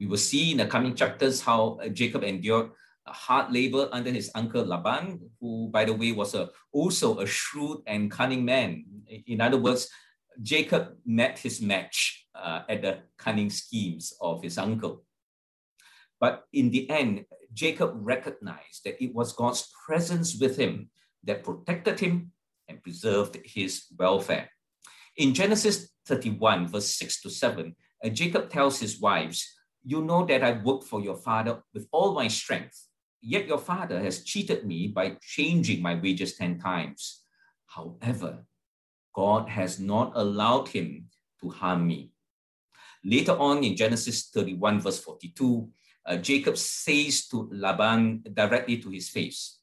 We 0.00 0.06
will 0.06 0.18
see 0.18 0.52
in 0.52 0.58
the 0.58 0.66
coming 0.66 0.94
chapters 0.94 1.40
how 1.40 1.78
Jacob 1.92 2.24
endured 2.24 2.70
hard 3.12 3.52
labor 3.52 3.88
under 3.92 4.10
his 4.10 4.30
uncle 4.34 4.64
Laban, 4.64 5.20
who, 5.40 5.68
by 5.70 5.84
the 5.84 5.94
way, 5.94 6.12
was 6.12 6.34
a, 6.34 6.50
also 6.72 7.20
a 7.20 7.26
shrewd 7.26 7.82
and 7.86 8.10
cunning 8.10 8.44
man. 8.44 8.84
In 9.26 9.40
other 9.40 9.58
words, 9.58 9.88
Jacob 10.42 10.96
met 11.04 11.38
his 11.38 11.60
match 11.60 12.26
uh, 12.34 12.62
at 12.68 12.82
the 12.82 12.98
cunning 13.16 13.50
schemes 13.50 14.12
of 14.20 14.42
his 14.42 14.58
uncle. 14.58 15.04
But 16.20 16.44
in 16.52 16.70
the 16.70 16.88
end, 16.90 17.26
Jacob 17.52 17.92
recognized 17.94 18.84
that 18.84 19.02
it 19.02 19.14
was 19.14 19.32
God's 19.32 19.68
presence 19.86 20.38
with 20.38 20.56
him 20.56 20.90
that 21.24 21.44
protected 21.44 22.00
him 22.00 22.32
and 22.68 22.82
preserved 22.82 23.38
his 23.44 23.86
welfare. 23.98 24.48
In 25.16 25.34
Genesis 25.34 25.90
31, 26.06 26.68
verse 26.68 26.88
6 26.94 27.22
to 27.22 27.30
7, 27.30 27.74
Jacob 28.12 28.50
tells 28.50 28.78
his 28.78 29.00
wives, 29.00 29.46
You 29.84 30.02
know 30.02 30.24
that 30.26 30.42
I 30.44 30.52
worked 30.52 30.84
for 30.84 31.00
your 31.00 31.16
father 31.16 31.62
with 31.74 31.88
all 31.92 32.14
my 32.14 32.28
strength, 32.28 32.86
yet 33.20 33.48
your 33.48 33.58
father 33.58 34.00
has 34.00 34.24
cheated 34.24 34.66
me 34.66 34.88
by 34.88 35.16
changing 35.20 35.82
my 35.82 35.94
wages 35.94 36.36
10 36.36 36.58
times. 36.58 37.22
However, 37.66 38.44
God 39.14 39.48
has 39.48 39.80
not 39.80 40.12
allowed 40.14 40.68
him 40.68 41.06
to 41.40 41.50
harm 41.50 41.86
me. 41.86 42.12
Later 43.04 43.32
on 43.32 43.64
in 43.64 43.76
Genesis 43.76 44.28
31, 44.30 44.80
verse 44.80 45.00
42, 45.00 45.68
uh, 46.06 46.16
Jacob 46.16 46.56
says 46.56 47.26
to 47.28 47.48
Laban 47.52 48.24
directly 48.32 48.78
to 48.78 48.90
his 48.90 49.08
face, 49.08 49.60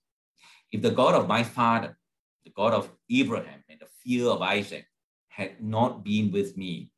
If 0.72 0.82
the 0.82 0.92
God 0.92 1.16
of 1.16 1.28
my 1.28 1.44
father, 1.44 1.98
the 2.44 2.52
God 2.52 2.74
of 2.74 2.92
Abraham 3.10 3.64
and 3.70 3.80
the 3.80 3.88
fear 4.04 4.28
of 4.28 4.42
Isaac 4.42 4.86
had 5.30 5.62
not 5.62 6.04
been 6.04 6.32
with 6.32 6.56
me, 6.56 6.92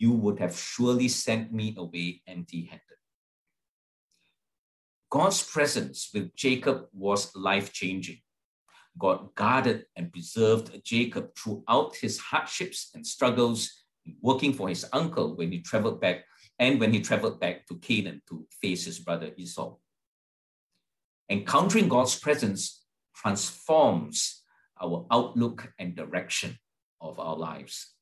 you 0.00 0.12
would 0.12 0.40
have 0.40 0.58
surely 0.58 1.08
sent 1.08 1.52
me 1.52 1.74
away 1.76 2.22
empty 2.26 2.64
handed. 2.64 3.00
God's 5.10 5.42
presence 5.42 6.08
with 6.14 6.34
Jacob 6.34 6.86
was 6.92 7.36
life 7.36 7.72
changing. 7.72 8.20
God 8.98 9.34
guarded 9.34 9.84
and 9.94 10.10
preserved 10.10 10.82
Jacob 10.84 11.36
throughout 11.36 11.96
his 11.96 12.18
hardships 12.18 12.90
and 12.94 13.06
struggles, 13.06 13.70
working 14.22 14.54
for 14.54 14.70
his 14.70 14.86
uncle 14.92 15.36
when 15.36 15.52
he 15.52 15.60
traveled 15.60 16.00
back 16.00 16.24
and 16.58 16.80
when 16.80 16.94
he 16.94 17.00
traveled 17.00 17.38
back 17.38 17.66
to 17.66 17.76
Canaan 17.76 18.22
to 18.28 18.46
face 18.62 18.86
his 18.86 18.98
brother 19.00 19.30
Esau. 19.36 19.76
Encountering 21.28 21.88
God's 21.88 22.18
presence 22.18 22.84
transforms 23.14 24.42
our 24.80 25.06
outlook 25.10 25.72
and 25.78 25.94
direction 25.94 26.58
of 27.02 27.20
our 27.20 27.36
lives. 27.36 27.94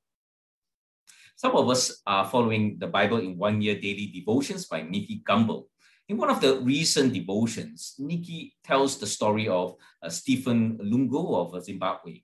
Some 1.38 1.55
of 1.55 1.70
us 1.70 2.03
are 2.05 2.27
following 2.27 2.81
the 2.81 2.88
Bible 2.88 3.18
in 3.18 3.38
one 3.38 3.62
year 3.62 3.77
daily 3.79 4.07
devotions 4.07 4.66
by 4.66 4.83
Nicky 4.83 5.22
Gumbel. 5.22 5.66
In 6.09 6.16
one 6.16 6.31
of 6.31 6.40
the 6.40 6.59
recent 6.59 7.12
devotions, 7.12 7.94
Nicky 7.96 8.57
tells 8.64 8.98
the 8.98 9.07
story 9.07 9.46
of 9.46 9.77
uh, 10.03 10.09
Stephen 10.09 10.77
Lungu 10.79 11.37
of 11.37 11.62
Zimbabwe. 11.62 12.22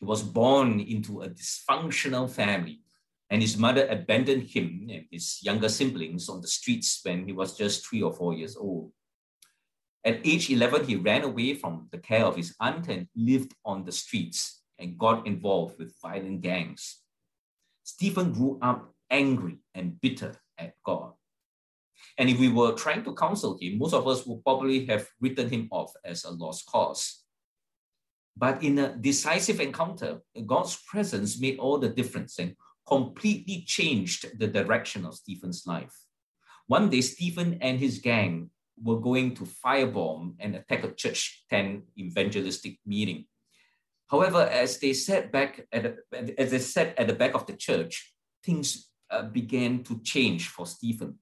He 0.00 0.06
was 0.06 0.22
born 0.22 0.80
into 0.80 1.20
a 1.20 1.28
dysfunctional 1.28 2.30
family 2.30 2.80
and 3.28 3.42
his 3.42 3.58
mother 3.58 3.86
abandoned 3.90 4.44
him 4.44 4.88
and 4.90 5.04
his 5.10 5.42
younger 5.42 5.68
siblings 5.68 6.30
on 6.30 6.40
the 6.40 6.48
streets 6.48 7.00
when 7.02 7.26
he 7.26 7.34
was 7.34 7.54
just 7.54 7.86
three 7.86 8.00
or 8.00 8.14
four 8.14 8.32
years 8.32 8.56
old. 8.56 8.92
At 10.02 10.26
age 10.26 10.48
11, 10.48 10.86
he 10.86 10.96
ran 10.96 11.24
away 11.24 11.52
from 11.52 11.88
the 11.92 11.98
care 11.98 12.24
of 12.24 12.36
his 12.36 12.56
aunt 12.60 12.88
and 12.88 13.08
lived 13.14 13.52
on 13.66 13.84
the 13.84 13.92
streets 13.92 14.62
and 14.78 14.96
got 14.96 15.26
involved 15.26 15.78
with 15.78 16.00
violent 16.00 16.40
gangs. 16.40 17.02
Stephen 17.88 18.34
grew 18.34 18.58
up 18.60 18.92
angry 19.10 19.56
and 19.74 19.98
bitter 20.02 20.36
at 20.58 20.74
God. 20.84 21.12
And 22.18 22.28
if 22.28 22.38
we 22.38 22.50
were 22.50 22.74
trying 22.74 23.02
to 23.04 23.14
counsel 23.14 23.56
him, 23.58 23.78
most 23.78 23.94
of 23.94 24.06
us 24.06 24.26
would 24.26 24.44
probably 24.44 24.84
have 24.86 25.08
written 25.22 25.48
him 25.48 25.68
off 25.70 25.94
as 26.04 26.24
a 26.24 26.30
lost 26.30 26.66
cause. 26.66 27.24
But 28.36 28.62
in 28.62 28.78
a 28.78 28.94
decisive 28.94 29.58
encounter, 29.60 30.20
God's 30.44 30.76
presence 30.76 31.40
made 31.40 31.58
all 31.58 31.78
the 31.78 31.88
difference 31.88 32.38
and 32.38 32.54
completely 32.86 33.64
changed 33.66 34.38
the 34.38 34.48
direction 34.48 35.06
of 35.06 35.14
Stephen's 35.14 35.66
life. 35.66 35.96
One 36.66 36.90
day, 36.90 37.00
Stephen 37.00 37.56
and 37.62 37.80
his 37.80 38.00
gang 38.00 38.50
were 38.76 39.00
going 39.00 39.34
to 39.36 39.44
firebomb 39.64 40.34
and 40.40 40.56
attack 40.56 40.84
a 40.84 40.92
church 40.92 41.46
tent 41.48 41.84
evangelistic 41.96 42.80
meeting. 42.84 43.24
However, 44.10 44.40
as 44.40 44.78
they 44.78 44.94
sat 44.94 45.30
back 45.30 45.66
at 45.70 45.82
the, 45.82 46.40
as 46.40 46.50
they 46.50 46.58
sat 46.58 46.98
at 46.98 47.06
the 47.06 47.14
back 47.14 47.34
of 47.34 47.46
the 47.46 47.52
church, 47.52 48.14
things 48.42 48.90
uh, 49.10 49.22
began 49.22 49.82
to 49.84 50.00
change 50.02 50.48
for 50.48 50.66
Stephen. 50.66 51.18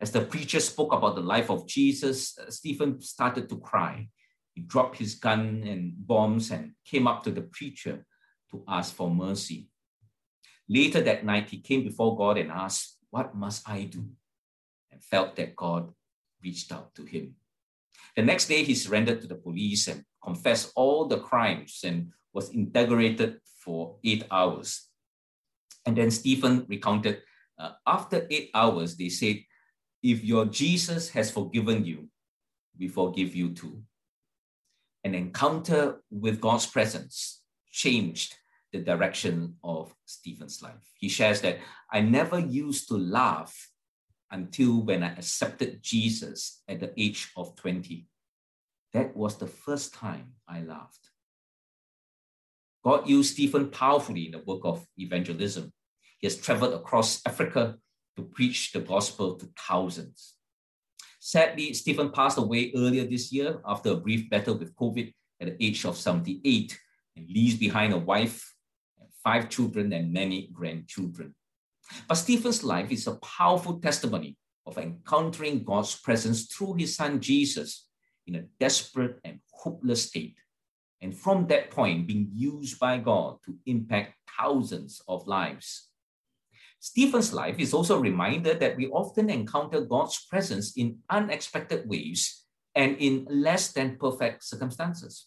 As 0.00 0.12
the 0.12 0.20
preacher 0.20 0.60
spoke 0.60 0.92
about 0.92 1.16
the 1.16 1.22
life 1.22 1.50
of 1.50 1.66
Jesus, 1.66 2.38
uh, 2.38 2.50
Stephen 2.50 3.00
started 3.00 3.48
to 3.48 3.58
cry. 3.58 4.08
He 4.54 4.60
dropped 4.60 4.98
his 4.98 5.16
gun 5.16 5.64
and 5.66 5.92
bombs 5.96 6.50
and 6.52 6.72
came 6.84 7.08
up 7.08 7.24
to 7.24 7.30
the 7.30 7.42
preacher 7.42 8.06
to 8.50 8.64
ask 8.68 8.94
for 8.94 9.10
mercy. 9.10 9.68
Later 10.68 11.00
that 11.02 11.24
night, 11.24 11.50
he 11.50 11.58
came 11.58 11.82
before 11.82 12.16
God 12.16 12.38
and 12.38 12.50
asked, 12.50 12.96
What 13.10 13.34
must 13.34 13.68
I 13.68 13.84
do? 13.84 14.06
And 14.92 15.02
felt 15.02 15.34
that 15.36 15.56
God 15.56 15.92
reached 16.42 16.70
out 16.70 16.94
to 16.94 17.04
him. 17.04 17.34
The 18.14 18.22
next 18.22 18.46
day, 18.46 18.62
he 18.62 18.74
surrendered 18.74 19.20
to 19.22 19.26
the 19.26 19.34
police 19.34 19.88
and 19.88 20.04
confessed 20.24 20.72
all 20.74 21.06
the 21.06 21.18
crimes 21.18 21.80
and 21.84 22.12
was 22.32 22.50
interrogated 22.50 23.40
for 23.64 23.96
eight 24.04 24.24
hours. 24.30 24.88
And 25.86 25.96
then 25.96 26.10
Stephen 26.10 26.64
recounted 26.68 27.22
uh, 27.58 27.72
after 27.86 28.26
eight 28.30 28.50
hours, 28.54 28.96
they 28.96 29.08
said, 29.08 29.40
If 30.02 30.24
your 30.24 30.46
Jesus 30.46 31.10
has 31.10 31.30
forgiven 31.30 31.84
you, 31.84 32.08
we 32.78 32.88
forgive 32.88 33.34
you 33.34 33.50
too. 33.50 33.82
An 35.04 35.14
encounter 35.14 36.02
with 36.10 36.40
God's 36.40 36.66
presence 36.66 37.42
changed 37.70 38.34
the 38.72 38.80
direction 38.80 39.54
of 39.62 39.94
Stephen's 40.04 40.62
life. 40.62 40.92
He 40.98 41.08
shares 41.08 41.40
that 41.42 41.58
I 41.92 42.00
never 42.00 42.38
used 42.38 42.88
to 42.88 42.96
laugh 42.96 43.70
until 44.30 44.82
when 44.82 45.04
I 45.04 45.12
accepted 45.12 45.82
Jesus 45.82 46.62
at 46.66 46.80
the 46.80 46.92
age 47.00 47.30
of 47.36 47.54
20. 47.54 48.08
That 48.94 49.16
was 49.16 49.36
the 49.36 49.48
first 49.48 49.92
time 49.92 50.34
I 50.48 50.62
laughed. 50.62 51.10
God 52.84 53.08
used 53.08 53.32
Stephen 53.32 53.70
powerfully 53.70 54.26
in 54.26 54.32
the 54.32 54.38
work 54.46 54.60
of 54.62 54.86
evangelism. 54.96 55.72
He 56.20 56.28
has 56.28 56.36
traveled 56.36 56.74
across 56.74 57.20
Africa 57.26 57.76
to 58.16 58.22
preach 58.22 58.72
the 58.72 58.80
gospel 58.80 59.34
to 59.34 59.48
thousands. 59.58 60.34
Sadly, 61.18 61.74
Stephen 61.74 62.12
passed 62.12 62.38
away 62.38 62.72
earlier 62.76 63.04
this 63.04 63.32
year 63.32 63.60
after 63.66 63.90
a 63.90 63.96
brief 63.96 64.30
battle 64.30 64.56
with 64.56 64.76
COVID 64.76 65.12
at 65.40 65.48
the 65.48 65.66
age 65.66 65.84
of 65.84 65.96
78 65.96 66.78
and 67.16 67.28
leaves 67.28 67.56
behind 67.56 67.92
a 67.92 67.98
wife, 67.98 68.54
five 69.24 69.48
children, 69.48 69.92
and 69.92 70.12
many 70.12 70.50
grandchildren. 70.52 71.34
But 72.06 72.14
Stephen's 72.14 72.62
life 72.62 72.92
is 72.92 73.08
a 73.08 73.16
powerful 73.16 73.80
testimony 73.80 74.36
of 74.66 74.78
encountering 74.78 75.64
God's 75.64 75.96
presence 75.96 76.46
through 76.46 76.74
his 76.74 76.94
son 76.94 77.20
Jesus 77.20 77.83
in 78.26 78.36
a 78.36 78.44
desperate 78.60 79.18
and 79.24 79.40
hopeless 79.52 80.08
state. 80.08 80.36
And 81.00 81.14
from 81.16 81.46
that 81.48 81.70
point, 81.70 82.06
being 82.06 82.28
used 82.32 82.78
by 82.78 82.98
God 82.98 83.36
to 83.44 83.56
impact 83.66 84.14
thousands 84.38 85.02
of 85.06 85.26
lives. 85.26 85.90
Stephen's 86.80 87.32
life 87.32 87.58
is 87.58 87.72
also 87.72 87.96
a 87.96 88.00
reminder 88.00 88.54
that 88.54 88.76
we 88.76 88.88
often 88.88 89.30
encounter 89.30 89.80
God's 89.80 90.24
presence 90.28 90.76
in 90.76 90.98
unexpected 91.08 91.88
ways 91.88 92.44
and 92.74 92.96
in 92.98 93.26
less 93.30 93.72
than 93.72 93.96
perfect 93.96 94.44
circumstances. 94.44 95.26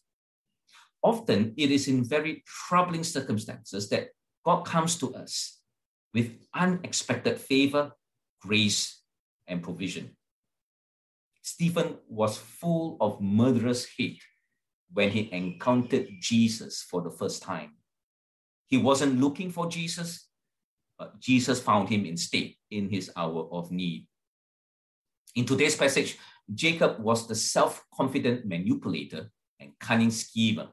Often 1.02 1.54
it 1.58 1.72
is 1.72 1.88
in 1.88 2.04
very 2.04 2.44
troubling 2.46 3.04
circumstances 3.04 3.90
that 3.90 4.10
God 4.46 4.66
comes 4.66 4.98
to 4.98 5.14
us 5.16 5.60
with 6.14 6.38
unexpected 6.54 7.40
favor, 7.40 7.92
grace, 8.42 9.02
and 9.48 9.62
provision. 9.64 10.16
Stephen 11.48 11.96
was 12.10 12.38
full 12.38 12.98
of 13.00 13.22
murderous 13.22 13.88
hate 13.98 14.22
when 14.92 15.10
he 15.10 15.32
encountered 15.32 16.06
Jesus 16.20 16.84
for 16.84 17.02
the 17.02 17.10
first 17.10 17.42
time. 17.42 17.72
He 18.66 18.76
wasn't 18.76 19.22
looking 19.22 19.50
for 19.50 19.70
Jesus, 19.70 20.28
but 21.00 21.22
Jesus 21.22 21.62
found 21.62 21.88
him 21.88 22.06
instead 22.06 22.52
in 22.70 22.90
his 22.90 23.10
hour 23.16 23.48
of 23.50 23.72
need. 23.72 24.08
In 25.36 25.46
today's 25.46 25.78
passage, 25.78 26.18
Jacob 26.54 27.00
was 27.00 27.30
the 27.30 27.36
self 27.36 27.82
confident 27.96 28.46
manipulator 28.46 29.32
and 29.62 29.72
cunning 29.80 30.12
schemer, 30.12 30.68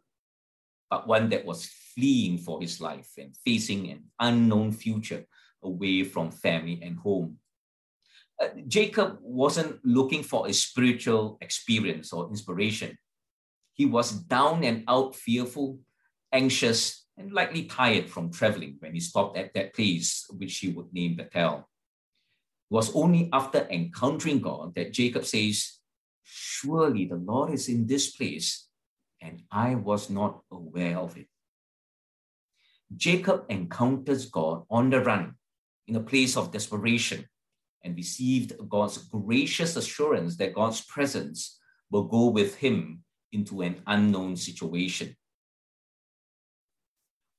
but 0.90 1.06
one 1.06 1.28
that 1.28 1.44
was 1.44 1.70
fleeing 1.94 2.36
for 2.36 2.60
his 2.60 2.80
life 2.80 3.12
and 3.16 3.36
facing 3.44 3.90
an 3.90 4.02
unknown 4.18 4.72
future 4.72 5.24
away 5.62 6.02
from 6.02 6.32
family 6.32 6.80
and 6.82 6.98
home. 6.98 7.38
Uh, 8.40 8.48
Jacob 8.66 9.18
wasn't 9.20 9.78
looking 9.84 10.22
for 10.22 10.48
a 10.48 10.52
spiritual 10.52 11.38
experience 11.40 12.12
or 12.12 12.28
inspiration. 12.28 12.98
He 13.74 13.86
was 13.86 14.12
down 14.12 14.64
and 14.64 14.84
out, 14.88 15.14
fearful, 15.14 15.78
anxious, 16.32 17.06
and 17.16 17.32
likely 17.32 17.64
tired 17.64 18.08
from 18.08 18.32
traveling 18.32 18.76
when 18.80 18.94
he 18.94 19.00
stopped 19.00 19.36
at 19.36 19.54
that 19.54 19.74
place, 19.74 20.26
which 20.30 20.58
he 20.58 20.68
would 20.68 20.92
name 20.92 21.16
Bethel. 21.16 21.68
It 22.70 22.74
was 22.74 22.94
only 22.94 23.28
after 23.32 23.68
encountering 23.70 24.40
God 24.40 24.74
that 24.74 24.92
Jacob 24.92 25.24
says, 25.24 25.78
Surely 26.24 27.04
the 27.04 27.16
Lord 27.16 27.52
is 27.52 27.68
in 27.68 27.86
this 27.86 28.16
place, 28.16 28.68
and 29.20 29.42
I 29.50 29.74
was 29.74 30.10
not 30.10 30.40
aware 30.50 30.98
of 30.98 31.16
it. 31.16 31.26
Jacob 32.96 33.44
encounters 33.48 34.26
God 34.26 34.64
on 34.70 34.90
the 34.90 35.00
run 35.00 35.34
in 35.86 35.96
a 35.96 36.00
place 36.00 36.36
of 36.36 36.52
desperation 36.52 37.26
and 37.84 37.96
received 37.96 38.54
God's 38.68 38.98
gracious 38.98 39.76
assurance 39.76 40.36
that 40.38 40.54
God's 40.54 40.80
presence 40.80 41.58
will 41.90 42.04
go 42.04 42.28
with 42.28 42.56
him 42.56 43.04
into 43.32 43.60
an 43.60 43.82
unknown 43.86 44.36
situation. 44.36 45.14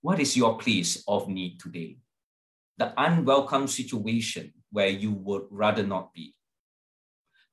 What 0.01 0.19
is 0.19 0.38
your 0.38 0.58
place 0.58 1.03
of 1.08 1.27
need 1.27 1.60
today? 1.60 1.97
The 2.77 2.93
unwelcome 2.97 3.67
situation 3.67 4.53
where 4.71 4.89
you 4.89 5.12
would 5.12 5.43
rather 5.49 5.84
not 5.84 6.13
be. 6.13 6.36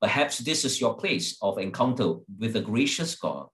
Perhaps 0.01 0.39
this 0.39 0.65
is 0.65 0.81
your 0.81 0.95
place 0.95 1.39
of 1.41 1.59
encounter 1.59 2.15
with 2.39 2.57
a 2.57 2.61
gracious 2.61 3.15
God, 3.15 3.47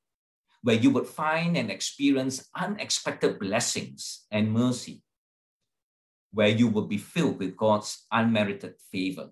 where 0.62 0.76
you 0.76 0.90
would 0.90 1.06
find 1.06 1.56
and 1.56 1.70
experience 1.70 2.48
unexpected 2.56 3.38
blessings 3.38 4.26
and 4.30 4.50
mercy 4.50 5.02
where 6.32 6.48
you 6.48 6.68
will 6.68 6.86
be 6.86 6.98
filled 6.98 7.38
with 7.38 7.56
God's 7.56 8.06
unmerited 8.12 8.74
favor. 8.92 9.30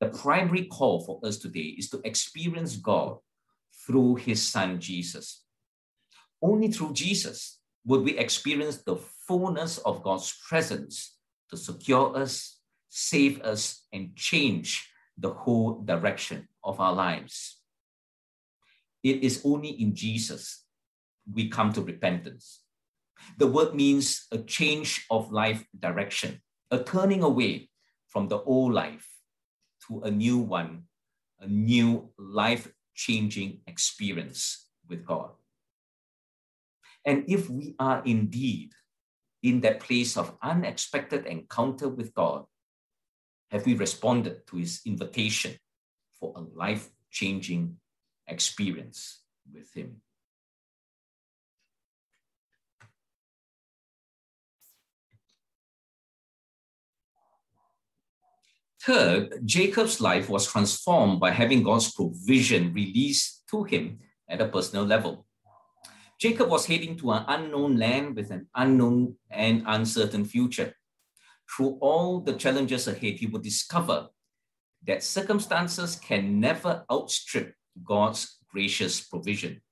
The 0.00 0.08
primary 0.08 0.66
call 0.66 1.00
for 1.00 1.20
us 1.26 1.38
today 1.38 1.74
is 1.78 1.88
to 1.90 2.00
experience 2.04 2.76
God 2.76 3.18
through 3.86 4.16
his 4.16 4.42
son 4.42 4.80
Jesus. 4.80 5.44
Only 6.42 6.68
through 6.68 6.92
Jesus 6.92 7.58
would 7.84 8.02
we 8.02 8.18
experience 8.18 8.82
the 8.82 8.96
fullness 8.96 9.78
of 9.78 10.02
God's 10.02 10.36
presence 10.48 11.16
to 11.50 11.56
secure 11.56 12.16
us, 12.16 12.58
save 12.88 13.40
us, 13.42 13.86
and 13.92 14.14
change 14.16 14.88
the 15.16 15.30
whole 15.30 15.82
direction 15.82 16.48
of 16.62 16.80
our 16.80 16.92
lives. 16.92 17.60
It 19.02 19.22
is 19.22 19.42
only 19.44 19.70
in 19.70 19.94
Jesus 19.94 20.64
we 21.32 21.48
come 21.48 21.72
to 21.72 21.82
repentance. 21.82 22.63
The 23.38 23.46
word 23.46 23.74
means 23.74 24.26
a 24.30 24.38
change 24.38 25.06
of 25.10 25.32
life 25.32 25.64
direction, 25.78 26.40
a 26.70 26.82
turning 26.82 27.22
away 27.22 27.70
from 28.08 28.28
the 28.28 28.38
old 28.38 28.72
life 28.72 29.08
to 29.86 30.00
a 30.02 30.10
new 30.10 30.38
one, 30.38 30.84
a 31.40 31.46
new 31.46 32.10
life 32.18 32.68
changing 32.94 33.60
experience 33.66 34.68
with 34.88 35.04
God. 35.04 35.30
And 37.04 37.24
if 37.28 37.50
we 37.50 37.74
are 37.78 38.02
indeed 38.04 38.72
in 39.42 39.60
that 39.60 39.80
place 39.80 40.16
of 40.16 40.36
unexpected 40.42 41.26
encounter 41.26 41.88
with 41.88 42.14
God, 42.14 42.44
have 43.50 43.66
we 43.66 43.74
responded 43.74 44.46
to 44.46 44.56
his 44.56 44.80
invitation 44.86 45.54
for 46.18 46.32
a 46.36 46.40
life 46.40 46.88
changing 47.10 47.76
experience 48.26 49.22
with 49.52 49.72
him? 49.74 50.00
Third, 58.84 59.40
Jacob's 59.46 59.98
life 60.02 60.28
was 60.28 60.46
transformed 60.46 61.18
by 61.18 61.30
having 61.30 61.62
God's 61.62 61.90
provision 61.90 62.74
released 62.74 63.48
to 63.48 63.64
him 63.64 63.98
at 64.28 64.42
a 64.42 64.48
personal 64.48 64.84
level. 64.84 65.24
Jacob 66.20 66.50
was 66.50 66.66
heading 66.66 66.94
to 66.98 67.12
an 67.12 67.24
unknown 67.26 67.78
land 67.78 68.14
with 68.14 68.30
an 68.30 68.46
unknown 68.54 69.16
and 69.30 69.62
uncertain 69.66 70.26
future. 70.26 70.74
Through 71.48 71.78
all 71.80 72.20
the 72.20 72.34
challenges 72.34 72.86
ahead, 72.86 73.14
he 73.14 73.26
would 73.26 73.42
discover 73.42 74.08
that 74.86 75.02
circumstances 75.02 75.96
can 75.96 76.38
never 76.38 76.84
outstrip 76.92 77.54
God's 77.82 78.38
gracious 78.52 79.00
provision. 79.00 79.62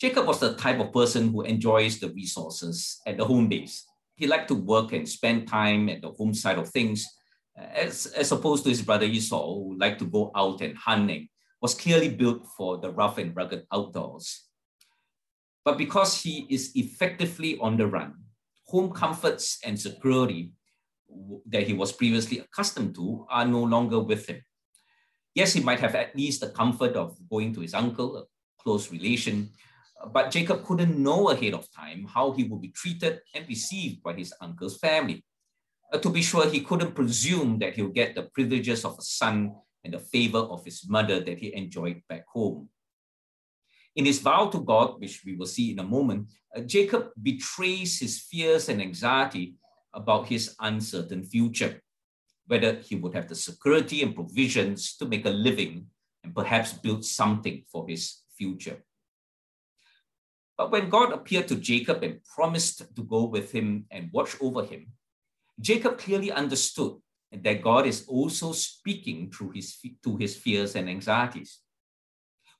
Jacob 0.00 0.26
was 0.26 0.40
the 0.40 0.56
type 0.56 0.80
of 0.80 0.92
person 0.92 1.28
who 1.28 1.42
enjoys 1.42 2.00
the 2.00 2.10
resources 2.10 3.00
at 3.06 3.16
the 3.16 3.24
home 3.24 3.48
base. 3.48 3.84
He 4.16 4.26
liked 4.26 4.48
to 4.48 4.56
work 4.56 4.92
and 4.92 5.08
spend 5.08 5.46
time 5.46 5.88
at 5.88 6.02
the 6.02 6.10
home 6.10 6.34
side 6.34 6.58
of 6.58 6.68
things 6.70 7.06
as, 7.56 8.06
as 8.06 8.32
opposed 8.32 8.64
to 8.64 8.70
his 8.70 8.82
brother 8.82 9.06
Esau, 9.06 9.54
who 9.54 9.78
liked 9.78 9.98
to 10.00 10.06
go 10.06 10.30
out 10.34 10.60
and 10.60 10.76
hunting, 10.76 11.28
was 11.60 11.74
clearly 11.74 12.08
built 12.08 12.46
for 12.56 12.78
the 12.78 12.90
rough 12.90 13.18
and 13.18 13.34
rugged 13.34 13.66
outdoors. 13.72 14.44
But 15.64 15.78
because 15.78 16.22
he 16.22 16.46
is 16.50 16.72
effectively 16.74 17.58
on 17.58 17.76
the 17.76 17.86
run, 17.86 18.14
home 18.66 18.92
comforts 18.92 19.58
and 19.64 19.78
security 19.78 20.52
that 21.46 21.66
he 21.66 21.72
was 21.72 21.92
previously 21.92 22.40
accustomed 22.40 22.94
to 22.96 23.26
are 23.30 23.46
no 23.46 23.62
longer 23.62 24.00
with 24.00 24.28
him. 24.28 24.42
Yes, 25.34 25.52
he 25.52 25.60
might 25.60 25.80
have 25.80 25.94
at 25.94 26.16
least 26.16 26.40
the 26.40 26.50
comfort 26.50 26.94
of 26.96 27.16
going 27.30 27.54
to 27.54 27.60
his 27.60 27.74
uncle, 27.74 28.16
a 28.16 28.24
close 28.62 28.90
relation, 28.90 29.50
but 30.12 30.30
Jacob 30.30 30.64
couldn't 30.64 30.98
know 30.98 31.30
ahead 31.30 31.54
of 31.54 31.70
time 31.72 32.06
how 32.12 32.32
he 32.32 32.44
would 32.44 32.60
be 32.60 32.68
treated 32.68 33.20
and 33.34 33.48
received 33.48 34.02
by 34.02 34.12
his 34.12 34.32
uncle's 34.40 34.78
family. 34.78 35.24
Uh, 35.92 35.98
to 35.98 36.10
be 36.10 36.22
sure, 36.22 36.48
he 36.48 36.60
couldn't 36.60 36.94
presume 36.94 37.58
that 37.58 37.74
he'll 37.74 37.88
get 37.88 38.14
the 38.14 38.24
privileges 38.24 38.84
of 38.84 38.98
a 38.98 39.02
son 39.02 39.54
and 39.84 39.94
the 39.94 39.98
favor 39.98 40.38
of 40.38 40.64
his 40.64 40.88
mother 40.88 41.20
that 41.20 41.38
he 41.38 41.54
enjoyed 41.54 42.02
back 42.08 42.26
home. 42.26 42.68
In 43.94 44.04
his 44.04 44.18
vow 44.18 44.48
to 44.48 44.60
God, 44.60 45.00
which 45.00 45.22
we 45.24 45.36
will 45.36 45.46
see 45.46 45.72
in 45.72 45.78
a 45.78 45.84
moment, 45.84 46.28
uh, 46.54 46.60
Jacob 46.60 47.10
betrays 47.22 47.98
his 47.98 48.20
fears 48.20 48.68
and 48.68 48.82
anxiety 48.82 49.54
about 49.94 50.26
his 50.26 50.54
uncertain 50.60 51.22
future, 51.22 51.80
whether 52.46 52.74
he 52.74 52.96
would 52.96 53.14
have 53.14 53.28
the 53.28 53.34
security 53.34 54.02
and 54.02 54.14
provisions 54.14 54.96
to 54.96 55.06
make 55.06 55.24
a 55.24 55.30
living 55.30 55.86
and 56.24 56.34
perhaps 56.34 56.72
build 56.72 57.04
something 57.04 57.64
for 57.70 57.88
his 57.88 58.22
future. 58.36 58.84
But 60.58 60.70
when 60.70 60.90
God 60.90 61.12
appeared 61.12 61.48
to 61.48 61.56
Jacob 61.56 62.02
and 62.02 62.22
promised 62.24 62.94
to 62.94 63.02
go 63.02 63.24
with 63.24 63.52
him 63.52 63.86
and 63.90 64.10
watch 64.12 64.36
over 64.40 64.64
him, 64.64 64.88
Jacob 65.60 65.98
clearly 65.98 66.30
understood 66.30 66.96
that 67.32 67.62
God 67.62 67.86
is 67.86 68.04
also 68.06 68.52
speaking 68.52 69.30
through 69.30 69.50
his, 69.50 69.78
to 70.04 70.16
his 70.16 70.36
fears 70.36 70.74
and 70.76 70.88
anxieties. 70.88 71.60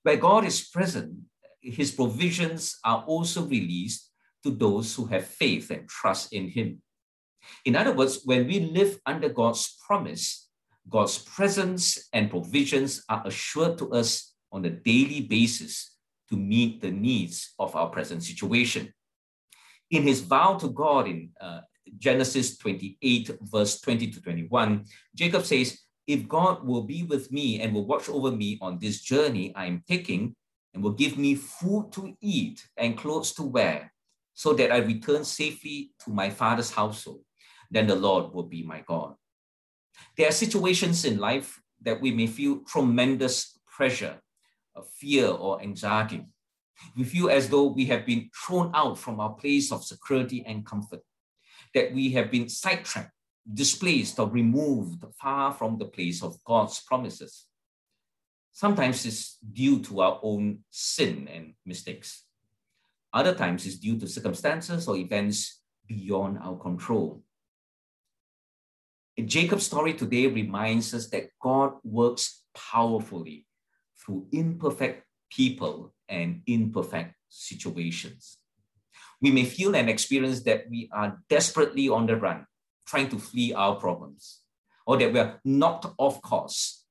Where 0.03 0.17
God 0.17 0.45
is 0.45 0.69
present, 0.69 1.15
his 1.61 1.91
provisions 1.91 2.79
are 2.85 3.05
also 3.07 3.45
released 3.45 4.11
to 4.45 4.51
those 4.51 4.95
who 4.95 5.07
have 5.07 5.27
faith 5.27 5.71
and 5.71 5.89
trust 5.89 6.33
in 6.33 6.49
him. 6.49 6.83
In 7.65 7.77
other 7.77 7.93
words, 7.93 8.21
when 8.25 8.47
we 8.47 8.61
live 8.61 8.99
under 9.07 9.29
God's 9.29 9.77
promise, 9.87 10.49
God's 10.89 11.19
presence 11.19 12.09
and 12.13 12.31
provisions 12.31 13.05
are 13.09 13.23
assured 13.27 13.79
to 13.79 13.93
us 13.93 14.35
on 14.53 14.65
a 14.65 14.71
daily 14.71 15.21
basis 15.21 15.97
to 16.31 16.37
meet 16.37 16.81
the 16.81 16.91
needs 16.91 17.55
of 17.59 17.75
our 17.75 17.89
present 17.89 18.23
situation. 18.23 18.93
In 19.91 20.03
his 20.03 20.21
vow 20.21 20.55
to 20.55 20.69
God 20.69 21.09
in 21.09 21.31
uh, 21.41 21.61
Genesis 21.99 22.57
28, 22.59 23.39
verse 23.43 23.81
20 23.81 24.11
to 24.11 24.21
21, 24.23 24.85
Jacob 25.15 25.45
says, 25.45 25.79
If 26.07 26.29
God 26.29 26.67
will 26.67 26.83
be 26.83 27.03
with 27.05 27.31
me 27.33 27.61
and 27.61 27.75
will 27.75 27.87
watch 27.87 28.09
over 28.09 28.31
me 28.31 28.59
on 28.61 28.79
this 28.79 29.01
journey 29.01 29.55
I 29.55 29.67
am 29.67 29.83
taking, 29.89 30.35
and 30.75 30.83
will 30.83 30.93
give 30.93 31.17
me 31.17 31.35
food 31.35 31.91
to 31.93 32.15
eat 32.21 32.67
and 32.77 32.99
clothes 32.99 33.33
to 33.35 33.43
wear, 33.43 33.93
so 34.35 34.53
that 34.53 34.71
I 34.71 34.79
return 34.79 35.25
safely 35.25 35.93
to 36.05 36.11
my 36.11 36.29
father's 36.29 36.71
household, 36.71 37.23
then 37.71 37.87
the 37.87 37.97
Lord 37.97 38.35
will 38.35 38.43
be 38.43 38.63
my 38.63 38.85
God. 38.87 39.15
There 40.17 40.29
are 40.29 40.33
situations 40.33 41.07
in 41.07 41.19
life 41.19 41.59
that 41.83 42.01
we 42.01 42.13
may 42.13 42.27
feel 42.27 42.59
tremendous 42.67 43.59
pressure, 43.67 44.21
fear, 44.99 45.29
or 45.29 45.63
anxiety. 45.63 46.27
We 46.97 47.05
feel 47.05 47.31
as 47.31 47.49
though 47.49 47.67
we 47.69 47.87
have 47.87 48.05
been 48.05 48.29
thrown 48.37 48.71
out 48.75 48.99
from 48.99 49.21
our 49.21 49.33
place 49.33 49.73
of 49.73 49.85
security 49.85 50.45
and 50.47 50.67
comfort 50.67 51.01
that 51.77 51.93
we 51.93 52.11
have 52.13 52.31
been 52.31 52.49
sidetracked, 52.49 53.13
displaced, 53.53 54.19
or 54.19 54.29
removed 54.31 55.05
far 55.21 55.53
from 55.53 55.77
the 55.77 55.85
place 55.85 56.23
of 56.23 56.43
God's 56.43 56.81
promises. 56.81 57.45
Sometimes 58.51 59.05
it's 59.05 59.37
due 59.53 59.81
to 59.83 60.01
our 60.01 60.19
own 60.23 60.61
sin 60.71 61.29
and 61.31 61.53
mistakes. 61.67 62.25
Other 63.13 63.35
times 63.35 63.67
it's 63.67 63.77
due 63.77 63.99
to 63.99 64.09
circumstances 64.09 64.89
or 64.89 64.97
events 64.97 65.61
beyond 65.87 66.39
our 66.39 66.57
control. 66.57 67.23
Jacob's 69.23 69.67
story 69.67 69.93
today 69.93 70.29
reminds 70.29 70.95
us 70.95 71.11
that 71.11 71.29
God 71.43 71.75
works 71.85 72.43
powerfully 72.55 73.45
through 74.01 74.29
imperfect 74.33 75.05
people 75.31 75.93
and 76.09 76.41
imperfect 76.47 77.15
situations 77.29 78.39
we 79.21 79.31
may 79.31 79.45
feel 79.45 79.75
and 79.75 79.89
experience 79.89 80.43
that 80.43 80.69
we 80.69 80.89
are 80.93 81.19
desperately 81.29 81.89
on 81.89 82.07
the 82.07 82.17
run, 82.17 82.47
trying 82.87 83.09
to 83.09 83.19
flee 83.19 83.53
our 83.53 83.77
problems, 83.77 84.41
or 84.87 84.97
that 84.99 85.13
we 85.13 85.19
are 85.19 85.41
knocked 85.45 85.87
off 85.99 86.21
course, 86.23 86.85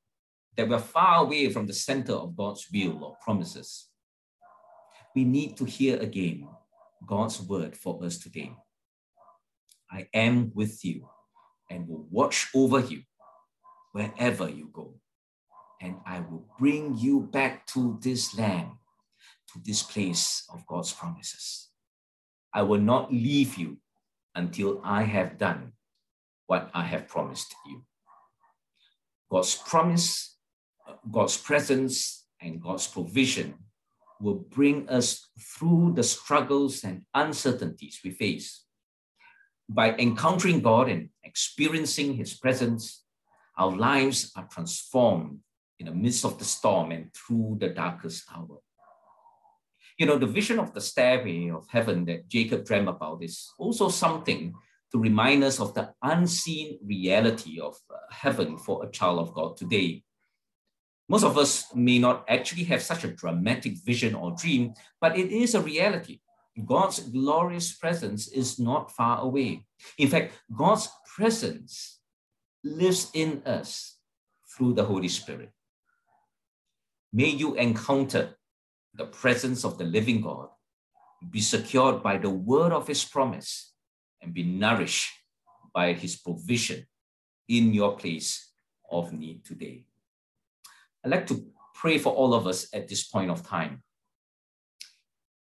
that 0.57 0.67
we're 0.67 0.79
far 0.79 1.23
away 1.23 1.49
from 1.49 1.67
the 1.67 1.73
center 1.73 2.13
of 2.13 2.35
God's 2.35 2.67
will 2.73 3.03
or 3.03 3.17
promises. 3.23 3.87
We 5.15 5.23
need 5.23 5.55
to 5.57 5.65
hear 5.65 5.99
again 5.99 6.47
God's 7.05 7.41
word 7.41 7.75
for 7.77 8.03
us 8.03 8.17
today. 8.17 8.51
I 9.91 10.07
am 10.13 10.51
with 10.53 10.83
you 10.83 11.07
and 11.69 11.87
will 11.87 12.07
watch 12.09 12.49
over 12.55 12.79
you 12.79 13.03
wherever 13.91 14.49
you 14.49 14.69
go. 14.73 14.95
And 15.81 15.97
I 16.05 16.19
will 16.19 16.47
bring 16.59 16.97
you 16.97 17.21
back 17.21 17.67
to 17.67 17.97
this 18.01 18.37
land, 18.37 18.71
to 19.53 19.59
this 19.63 19.83
place 19.83 20.43
of 20.53 20.65
God's 20.67 20.91
promises. 20.91 21.69
I 22.55 22.61
will 22.61 22.79
not 22.79 23.11
leave 23.11 23.57
you 23.57 23.77
until 24.33 24.79
I 24.81 25.03
have 25.03 25.37
done 25.37 25.73
what 26.47 26.71
I 26.73 26.83
have 26.83 27.09
promised 27.09 27.53
you. 27.67 27.83
God's 29.29 29.55
promise, 29.57 30.37
God's 31.11 31.35
presence, 31.35 32.25
and 32.39 32.61
God's 32.61 32.87
provision 32.87 33.55
will 34.21 34.35
bring 34.35 34.87
us 34.87 35.27
through 35.37 35.93
the 35.97 36.03
struggles 36.03 36.85
and 36.85 37.01
uncertainties 37.13 37.99
we 38.05 38.11
face. 38.11 38.63
By 39.67 39.93
encountering 39.95 40.61
God 40.61 40.87
and 40.87 41.09
experiencing 41.25 42.13
His 42.13 42.35
presence, 42.35 43.03
our 43.57 43.75
lives 43.75 44.31
are 44.37 44.47
transformed 44.49 45.39
in 45.79 45.87
the 45.87 45.91
midst 45.91 46.23
of 46.23 46.39
the 46.39 46.45
storm 46.45 46.93
and 46.93 47.13
through 47.13 47.57
the 47.59 47.69
darkest 47.69 48.23
hour. 48.33 48.59
You 49.97 50.05
know, 50.05 50.17
the 50.17 50.27
vision 50.27 50.59
of 50.59 50.73
the 50.73 50.81
stairway 50.81 51.49
of 51.49 51.67
heaven 51.69 52.05
that 52.05 52.27
Jacob 52.27 52.65
dreamt 52.65 52.89
about 52.89 53.23
is 53.23 53.49
also 53.57 53.89
something 53.89 54.53
to 54.91 54.99
remind 54.99 55.43
us 55.43 55.59
of 55.59 55.73
the 55.73 55.93
unseen 56.01 56.79
reality 56.85 57.59
of 57.59 57.75
uh, 57.89 57.97
heaven 58.09 58.57
for 58.57 58.83
a 58.83 58.91
child 58.91 59.19
of 59.19 59.33
God 59.33 59.57
today. 59.57 60.03
Most 61.07 61.23
of 61.23 61.37
us 61.37 61.73
may 61.75 61.99
not 61.99 62.25
actually 62.27 62.63
have 62.65 62.81
such 62.81 63.03
a 63.03 63.11
dramatic 63.11 63.77
vision 63.85 64.15
or 64.15 64.35
dream, 64.35 64.73
but 64.99 65.17
it 65.17 65.31
is 65.31 65.53
a 65.53 65.61
reality. 65.61 66.19
God's 66.65 66.99
glorious 66.99 67.73
presence 67.73 68.29
is 68.29 68.59
not 68.59 68.91
far 68.91 69.21
away. 69.21 69.65
In 69.97 70.07
fact, 70.07 70.33
God's 70.55 70.89
presence 71.15 71.99
lives 72.63 73.11
in 73.13 73.43
us 73.45 73.97
through 74.55 74.73
the 74.73 74.85
Holy 74.85 75.09
Spirit. 75.09 75.51
May 77.11 77.29
you 77.29 77.55
encounter 77.55 78.35
the 78.97 79.05
presence 79.05 79.63
of 79.63 79.77
the 79.77 79.83
living 79.83 80.21
God, 80.21 80.49
be 81.29 81.41
secured 81.41 82.01
by 82.01 82.17
the 82.17 82.29
word 82.29 82.71
of 82.71 82.87
his 82.87 83.03
promise, 83.03 83.73
and 84.21 84.33
be 84.33 84.43
nourished 84.43 85.11
by 85.73 85.93
his 85.93 86.15
provision 86.15 86.85
in 87.47 87.73
your 87.73 87.97
place 87.97 88.51
of 88.89 89.13
need 89.13 89.43
today. 89.45 89.85
I'd 91.03 91.11
like 91.11 91.27
to 91.27 91.45
pray 91.73 91.97
for 91.97 92.13
all 92.13 92.33
of 92.33 92.47
us 92.47 92.67
at 92.73 92.87
this 92.87 93.03
point 93.03 93.29
of 93.29 93.45
time. 93.45 93.83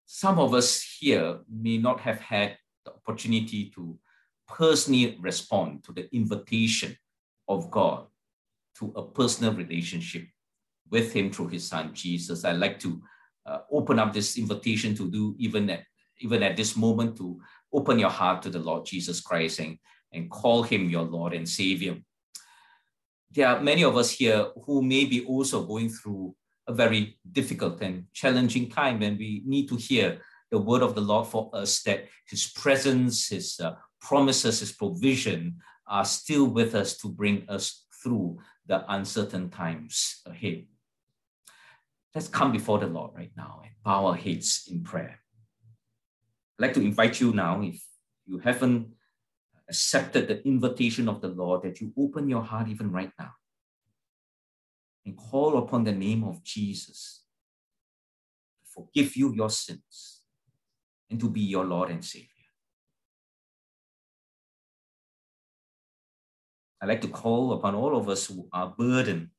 Some 0.06 0.40
of 0.40 0.54
us 0.54 0.82
here 1.00 1.40
may 1.50 1.78
not 1.78 2.00
have 2.00 2.20
had 2.20 2.58
the 2.86 2.92
opportunity 2.92 3.70
to 3.76 4.00
personally 4.48 5.18
respond 5.20 5.84
to 5.84 5.92
the 5.92 6.14
invitation 6.16 6.96
of 7.48 7.70
God 7.70 8.06
to 8.80 8.94
a 8.96 9.04
personal 9.04 9.54
relationship 9.54 10.28
with 10.90 11.14
Him 11.14 11.32
through 11.32 11.48
His 11.50 11.68
Son 11.68 11.94
Jesus. 11.94 12.46
I'd 12.46 12.58
like 12.58 12.80
to 12.80 13.02
uh, 13.46 13.60
open 13.72 14.00
up 14.00 14.14
this 14.14 14.38
invitation 14.38 14.96
to 14.96 15.10
do 15.10 15.36
even 15.38 15.70
at 15.70 15.84
even 16.20 16.44
at 16.44 16.56
this 16.56 16.76
moment 16.78 17.18
to 17.18 17.40
open 17.74 18.00
your 18.00 18.10
heart 18.10 18.42
to 18.42 18.50
the 18.50 18.60
Lord 18.60 18.86
Jesus 18.86 19.20
Christ 19.20 19.60
and, 19.60 19.78
and 20.14 20.30
call 20.30 20.64
him 20.64 20.90
your 20.90 21.04
Lord 21.04 21.34
and 21.34 21.48
Savior. 21.48 21.98
There 23.32 23.48
are 23.48 23.60
many 23.60 23.84
of 23.84 23.98
us 23.98 24.12
here 24.12 24.48
who 24.66 24.82
may 24.82 25.04
be 25.06 25.26
also 25.26 25.64
going 25.64 25.90
through 25.90 26.36
a 26.68 26.74
very 26.74 27.20
difficult 27.32 27.82
and 27.82 28.06
challenging 28.14 28.70
time, 28.70 29.02
and 29.02 29.18
we 29.20 29.44
need 29.46 29.68
to 29.68 29.76
hear 29.76 30.22
the 30.52 30.58
word 30.58 30.82
of 30.82 30.96
the 30.96 31.02
Lord 31.02 31.28
for 31.28 31.50
us 31.54 31.84
that 31.84 32.06
His 32.30 32.48
presence, 32.48 33.28
His 33.28 33.60
uh, 33.60 33.74
promises, 34.00 34.62
His 34.62 34.72
provision 34.72 35.58
are 35.88 36.06
still 36.06 36.46
with 36.46 36.76
us 36.76 36.98
to 37.00 37.10
bring 37.10 37.46
us 37.50 37.86
through 38.02 38.40
the 38.68 38.90
uncertain 38.92 39.50
times 39.50 40.22
ahead. 40.26 40.66
Let's 42.16 42.30
come 42.30 42.54
before 42.54 42.80
the 42.80 42.88
Lord 42.88 43.12
right 43.14 43.32
now 43.36 43.60
and 43.62 43.74
bow 43.84 44.06
our 44.06 44.16
heads 44.16 44.70
in 44.72 44.84
prayer. 44.84 45.20
I'd 46.58 46.62
like 46.62 46.74
to 46.76 46.82
invite 46.82 47.20
you 47.20 47.34
now, 47.34 47.62
if 47.62 47.84
you 48.26 48.40
haven't 48.40 48.88
accepted 49.68 50.30
the 50.30 50.48
invitation 50.48 51.10
of 51.10 51.20
the 51.20 51.28
Lord, 51.28 51.64
that 51.64 51.82
you 51.82 51.92
open 51.98 52.30
your 52.30 52.42
heart 52.42 52.70
even 52.70 52.90
right 52.90 53.12
now 53.20 53.32
and 55.06 55.18
call 55.18 55.58
upon 55.58 55.84
the 55.84 55.92
name 55.92 56.24
of 56.24 56.42
Jesus 56.42 57.26
to 58.64 58.72
forgive 58.82 59.18
you 59.18 59.34
your 59.34 59.50
sins 59.50 60.22
and 61.10 61.20
to 61.20 61.30
be 61.30 61.42
your 61.42 61.66
Lord 61.66 61.92
and 61.92 62.04
Savior. 62.04 62.30
I'd 66.82 66.88
like 66.88 67.02
to 67.02 67.10
call 67.10 67.52
upon 67.52 67.76
all 67.76 67.98
of 67.98 68.08
us 68.08 68.28
who 68.28 68.48
are 68.54 68.74
burdened 68.78 69.32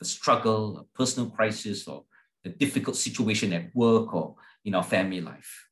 a 0.00 0.04
struggle, 0.04 0.78
a 0.78 0.96
personal 0.96 1.30
crisis, 1.30 1.86
or 1.86 2.04
a 2.44 2.48
difficult 2.48 2.96
situation 2.96 3.52
at 3.52 3.74
work 3.74 4.14
or 4.14 4.36
in 4.64 4.74
our 4.74 4.82
family 4.82 5.20
life. 5.20 5.68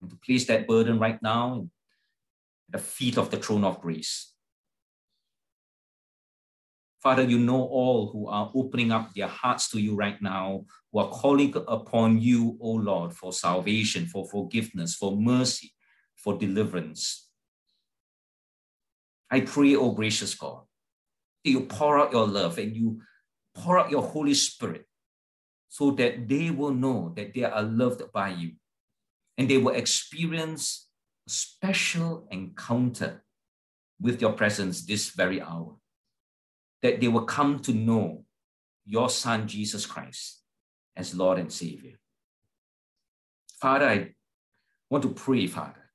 And 0.00 0.10
to 0.10 0.16
place 0.16 0.46
that 0.46 0.66
burden 0.66 0.98
right 0.98 1.20
now 1.22 1.68
at 2.72 2.78
the 2.80 2.84
feet 2.84 3.16
of 3.16 3.30
the 3.30 3.38
throne 3.38 3.64
of 3.64 3.80
grace. 3.80 4.32
Father, 7.02 7.22
you 7.22 7.38
know 7.38 7.62
all 7.62 8.10
who 8.10 8.26
are 8.26 8.50
opening 8.54 8.90
up 8.90 9.14
their 9.14 9.28
hearts 9.28 9.70
to 9.70 9.80
you 9.80 9.94
right 9.94 10.20
now, 10.20 10.64
who 10.92 10.98
are 10.98 11.10
calling 11.10 11.54
upon 11.68 12.20
you, 12.20 12.58
O 12.60 12.72
Lord, 12.72 13.14
for 13.14 13.32
salvation, 13.32 14.06
for 14.06 14.26
forgiveness, 14.28 14.94
for 14.96 15.16
mercy, 15.16 15.72
for 16.16 16.36
deliverance. 16.36 17.28
I 19.30 19.40
pray, 19.40 19.76
O 19.76 19.92
gracious 19.92 20.34
God, 20.34 20.62
that 21.44 21.50
you 21.50 21.60
pour 21.66 21.98
out 21.98 22.12
your 22.12 22.26
love 22.26 22.58
and 22.58 22.74
you 22.74 23.00
pour 23.56 23.78
out 23.78 23.90
your 23.90 24.02
Holy 24.02 24.34
Spirit 24.34 24.86
so 25.68 25.90
that 25.92 26.28
they 26.28 26.50
will 26.50 26.72
know 26.72 27.12
that 27.16 27.34
they 27.34 27.44
are 27.44 27.62
loved 27.62 28.02
by 28.12 28.28
you. 28.30 28.52
And 29.38 29.48
they 29.48 29.58
will 29.58 29.74
experience 29.74 30.88
a 31.26 31.30
special 31.30 32.26
encounter 32.30 33.24
with 34.00 34.20
your 34.20 34.32
presence 34.32 34.84
this 34.84 35.10
very 35.10 35.40
hour, 35.42 35.76
that 36.82 37.00
they 37.00 37.08
will 37.08 37.24
come 37.24 37.58
to 37.60 37.72
know 37.72 38.24
your 38.84 39.10
Son, 39.10 39.48
Jesus 39.48 39.84
Christ, 39.84 40.42
as 40.96 41.14
Lord 41.14 41.38
and 41.38 41.52
Savior. 41.52 41.98
Father, 43.60 43.88
I 43.88 44.14
want 44.90 45.02
to 45.02 45.10
pray, 45.10 45.46
Father, 45.46 45.90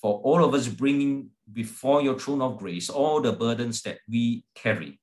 for 0.00 0.20
all 0.20 0.44
of 0.44 0.54
us 0.54 0.68
bringing 0.68 1.30
before 1.52 2.02
your 2.02 2.18
throne 2.18 2.42
of 2.42 2.58
grace 2.58 2.88
all 2.88 3.20
the 3.20 3.32
burdens 3.32 3.82
that 3.82 3.98
we 4.08 4.44
carry, 4.54 5.00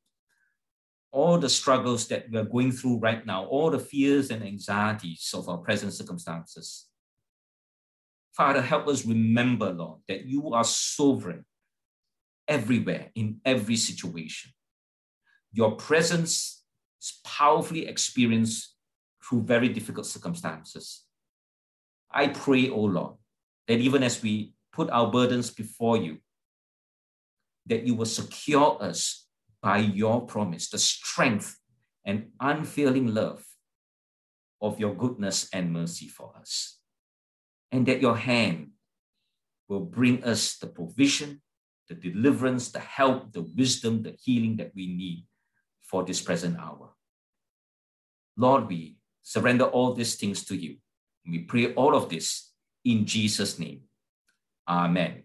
all 1.14 1.38
the 1.38 1.48
struggles 1.48 2.08
that 2.08 2.30
we 2.30 2.40
are 2.40 2.44
going 2.44 2.72
through 2.72 2.98
right 2.98 3.24
now, 3.24 3.46
all 3.46 3.70
the 3.70 3.78
fears 3.78 4.32
and 4.32 4.44
anxieties 4.44 5.32
of 5.36 5.48
our 5.48 5.60
present 5.60 5.94
circumstances. 5.94 6.88
Father, 8.36 8.64
help 8.64 8.88
us 8.88 9.06
remember, 9.06 9.72
Lord, 9.72 10.00
that 10.08 10.26
you 10.26 10.54
are 10.54 10.64
sovereign 10.64 11.46
everywhere, 12.48 13.12
in 13.14 13.40
every 13.46 13.76
situation. 13.76 14.52
Your 15.52 15.76
presence 15.76 16.64
is 17.00 17.20
powerfully 17.24 17.88
experienced 17.88 18.76
through 19.24 19.44
very 19.44 19.70
difficult 19.70 20.08
circumstances. 20.08 21.04
I 22.12 22.28
pray, 22.28 22.70
O 22.70 22.74
oh 22.74 22.86
Lord, 22.86 23.14
that 23.68 23.80
even 23.80 24.02
as 24.02 24.22
we 24.22 24.56
put 24.74 24.90
our 24.90 25.12
burdens 25.12 25.52
before 25.52 25.98
you, 25.98 26.18
that 27.68 27.84
you 27.84 27.94
will 27.94 28.06
secure 28.06 28.78
us 28.82 29.23
by 29.64 29.78
your 29.78 30.26
promise, 30.26 30.70
the 30.70 30.78
strength 30.78 31.58
and 32.06 32.28
unfailing 32.42 33.08
love 33.08 33.46
of 34.62 34.78
your 34.78 34.94
goodness 34.94 35.48
and 35.54 35.72
mercy 35.72 36.10
for 36.10 36.34
us. 36.38 36.80
And 37.72 37.86
that 37.88 38.02
your 38.02 38.18
hand 38.18 38.72
will 39.70 39.80
bring 39.80 40.22
us 40.26 40.58
the 40.58 40.68
provision, 40.68 41.42
the 41.88 41.96
deliverance, 41.96 42.72
the 42.72 42.82
help, 42.82 43.32
the 43.32 43.48
wisdom, 43.56 44.04
the 44.04 44.16
healing 44.22 44.58
that 44.58 44.72
we 44.76 44.88
need 44.88 45.26
for 45.82 46.04
this 46.04 46.22
present 46.22 46.60
hour. 46.60 46.90
Lord, 48.36 48.68
we 48.68 48.98
surrender 49.22 49.66
all 49.66 49.94
these 49.94 50.16
things 50.16 50.44
to 50.46 50.56
you. 50.56 50.76
We 51.26 51.40
pray 51.40 51.74
all 51.74 51.96
of 51.96 52.10
this 52.10 52.52
in 52.84 53.06
Jesus' 53.06 53.58
name. 53.58 53.84
Amen. 54.68 55.24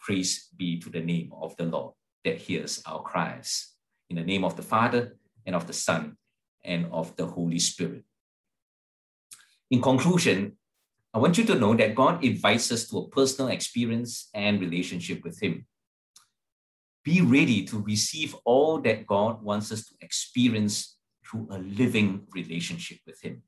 Praise 0.00 0.48
be 0.56 0.78
to 0.80 0.88
the 0.88 1.00
name 1.00 1.30
of 1.38 1.54
the 1.58 1.64
Lord 1.64 1.92
that 2.26 2.38
hears 2.38 2.82
our 2.84 3.00
cries. 3.00 3.72
In 4.10 4.16
the 4.16 4.22
name 4.22 4.44
of 4.44 4.56
the 4.56 4.62
Father, 4.62 5.16
and 5.46 5.56
of 5.56 5.66
the 5.66 5.72
Son, 5.72 6.16
and 6.64 6.86
of 6.92 7.16
the 7.16 7.26
Holy 7.26 7.58
Spirit. 7.58 8.04
In 9.70 9.80
conclusion, 9.80 10.58
I 11.14 11.18
want 11.18 11.38
you 11.38 11.44
to 11.44 11.54
know 11.54 11.74
that 11.74 11.94
God 11.94 12.22
invites 12.22 12.70
us 12.70 12.88
to 12.88 12.98
a 12.98 13.08
personal 13.08 13.50
experience 13.50 14.28
and 14.34 14.60
relationship 14.60 15.24
with 15.24 15.40
Him. 15.40 15.66
Be 17.04 17.20
ready 17.20 17.64
to 17.66 17.80
receive 17.80 18.34
all 18.44 18.80
that 18.82 19.06
God 19.06 19.42
wants 19.42 19.72
us 19.72 19.86
to 19.86 19.94
experience 20.00 20.98
through 21.24 21.48
a 21.50 21.58
living 21.58 22.26
relationship 22.34 22.98
with 23.06 23.22
Him. 23.22 23.42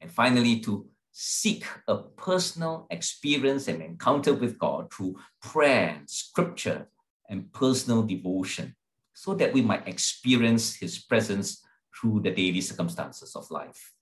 And 0.00 0.12
finally, 0.12 0.60
to 0.60 0.86
seek 1.12 1.64
a 1.88 1.96
personal 1.96 2.86
experience 2.90 3.68
and 3.68 3.82
encounter 3.82 4.34
with 4.34 4.58
God 4.58 4.92
through 4.92 5.16
prayer, 5.40 6.02
scripture, 6.06 6.88
and 7.32 7.50
personal 7.52 8.04
devotion, 8.04 8.76
so 9.14 9.34
that 9.34 9.52
we 9.52 9.62
might 9.62 9.88
experience 9.88 10.76
His 10.76 10.98
presence 11.00 11.64
through 11.90 12.20
the 12.20 12.30
daily 12.30 12.60
circumstances 12.60 13.34
of 13.34 13.50
life. 13.50 13.92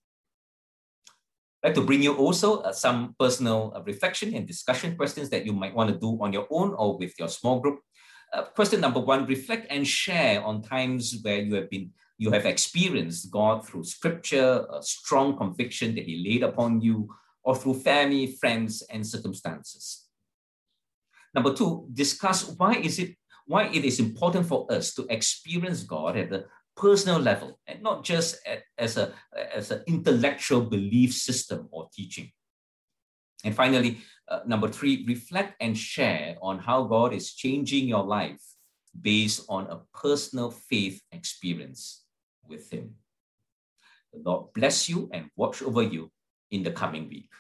I'd 1.63 1.69
like 1.69 1.75
to 1.75 1.83
bring 1.83 2.03
you 2.03 2.15
also 2.17 2.61
uh, 2.61 2.73
some 2.73 3.15
personal 3.19 3.73
uh, 3.77 3.83
reflection 3.83 4.35
and 4.35 4.47
discussion 4.47 4.97
questions 4.97 5.29
that 5.31 5.47
you 5.47 5.53
might 5.53 5.75
want 5.75 5.91
to 5.91 5.99
do 5.99 6.19
on 6.21 6.33
your 6.33 6.47
own 6.51 6.75
or 6.75 6.99
with 6.99 7.15
your 7.19 7.29
small 7.29 7.61
group. 7.61 7.81
Uh, 8.33 8.43
question 8.43 8.81
number 8.81 9.01
one, 9.01 9.27
reflect 9.27 9.67
and 9.71 9.87
share 9.87 10.43
on 10.43 10.63
times 10.63 11.19
where 11.23 11.41
you 11.41 11.55
have 11.55 11.71
been 11.71 11.93
you 12.21 12.31
have 12.31 12.45
experienced 12.45 13.31
God 13.31 13.67
through 13.67 13.85
scripture, 13.85 14.67
a 14.71 14.83
strong 14.83 15.39
conviction 15.39 15.95
that 15.95 16.05
He 16.05 16.23
laid 16.23 16.43
upon 16.43 16.83
you, 16.83 17.09
or 17.43 17.57
through 17.57 17.81
family, 17.81 18.37
friends, 18.39 18.83
and 18.93 19.07
circumstances. 19.07 20.07
Number 21.35 21.55
two, 21.55 21.89
discuss 21.93 22.45
why 22.59 22.75
is 22.75 22.99
it 22.99 23.17
why 23.51 23.65
it 23.65 23.85
is 23.85 23.99
important 23.99 24.47
for 24.47 24.71
us 24.71 24.95
to 24.95 25.05
experience 25.11 25.83
God 25.83 26.17
at 26.17 26.31
the 26.31 26.47
personal 26.77 27.19
level 27.19 27.59
and 27.67 27.83
not 27.83 28.05
just 28.05 28.39
at, 28.47 28.63
as 28.79 28.97
a 28.97 29.13
as 29.53 29.73
an 29.73 29.83
intellectual 29.89 30.63
belief 30.63 31.13
system 31.13 31.69
or 31.73 31.89
teaching. 31.93 32.31
And 33.45 33.53
finally, 33.53 34.03
uh, 34.29 34.41
number 34.47 34.69
three, 34.69 35.05
reflect 35.09 35.57
and 35.59 35.77
share 35.77 36.37
on 36.41 36.61
how 36.61 36.85
God 36.85 37.13
is 37.13 37.35
changing 37.35 37.89
your 37.89 38.05
life 38.05 38.41
based 38.95 39.45
on 39.49 39.67
a 39.67 39.81
personal 39.99 40.53
faith 40.53 41.03
experience 41.11 42.05
with 42.47 42.71
Him. 42.71 42.95
The 44.13 44.21
Lord 44.25 44.53
bless 44.55 44.89
you 44.89 45.11
and 45.13 45.29
watch 45.35 45.61
over 45.61 45.83
you 45.83 46.13
in 46.53 46.63
the 46.63 46.71
coming 46.71 47.09
week. 47.09 47.31